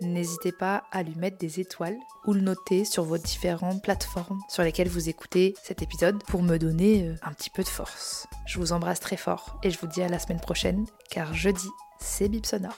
n'hésitez 0.00 0.52
pas 0.52 0.84
à 0.92 1.02
lui 1.02 1.14
mettre 1.14 1.38
des 1.38 1.60
étoiles 1.60 1.96
ou 2.26 2.32
le 2.32 2.40
noter 2.40 2.84
sur 2.84 3.04
vos 3.04 3.18
différentes 3.18 3.82
plateformes 3.82 4.40
sur 4.48 4.62
lesquelles 4.62 4.88
vous 4.88 5.08
écoutez 5.08 5.54
cet 5.62 5.82
épisode 5.82 6.22
pour 6.24 6.42
me 6.42 6.58
donner 6.58 7.08
euh, 7.08 7.14
un 7.22 7.32
petit 7.32 7.50
peu 7.50 7.62
de 7.62 7.68
force. 7.68 8.26
Je 8.46 8.58
vous 8.58 8.72
embrasse 8.72 9.00
très 9.00 9.16
fort 9.16 9.58
et 9.62 9.70
je 9.70 9.78
vous 9.78 9.86
dis 9.86 10.02
à 10.02 10.08
la 10.08 10.18
semaine 10.18 10.40
prochaine 10.40 10.86
car 11.10 11.34
jeudi, 11.34 11.68
c'est 12.00 12.28
Bip 12.28 12.46
Sonore. 12.46 12.76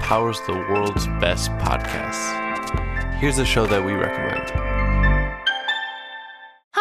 Powers 0.00 0.40
the 0.40 0.52
world's 0.52 1.06
best 1.20 1.50
podcasts. 1.58 2.34
Here's 3.20 3.38
a 3.38 3.44
show 3.44 3.66
that 3.66 3.84
we 3.84 3.92
recommend. 3.92 4.69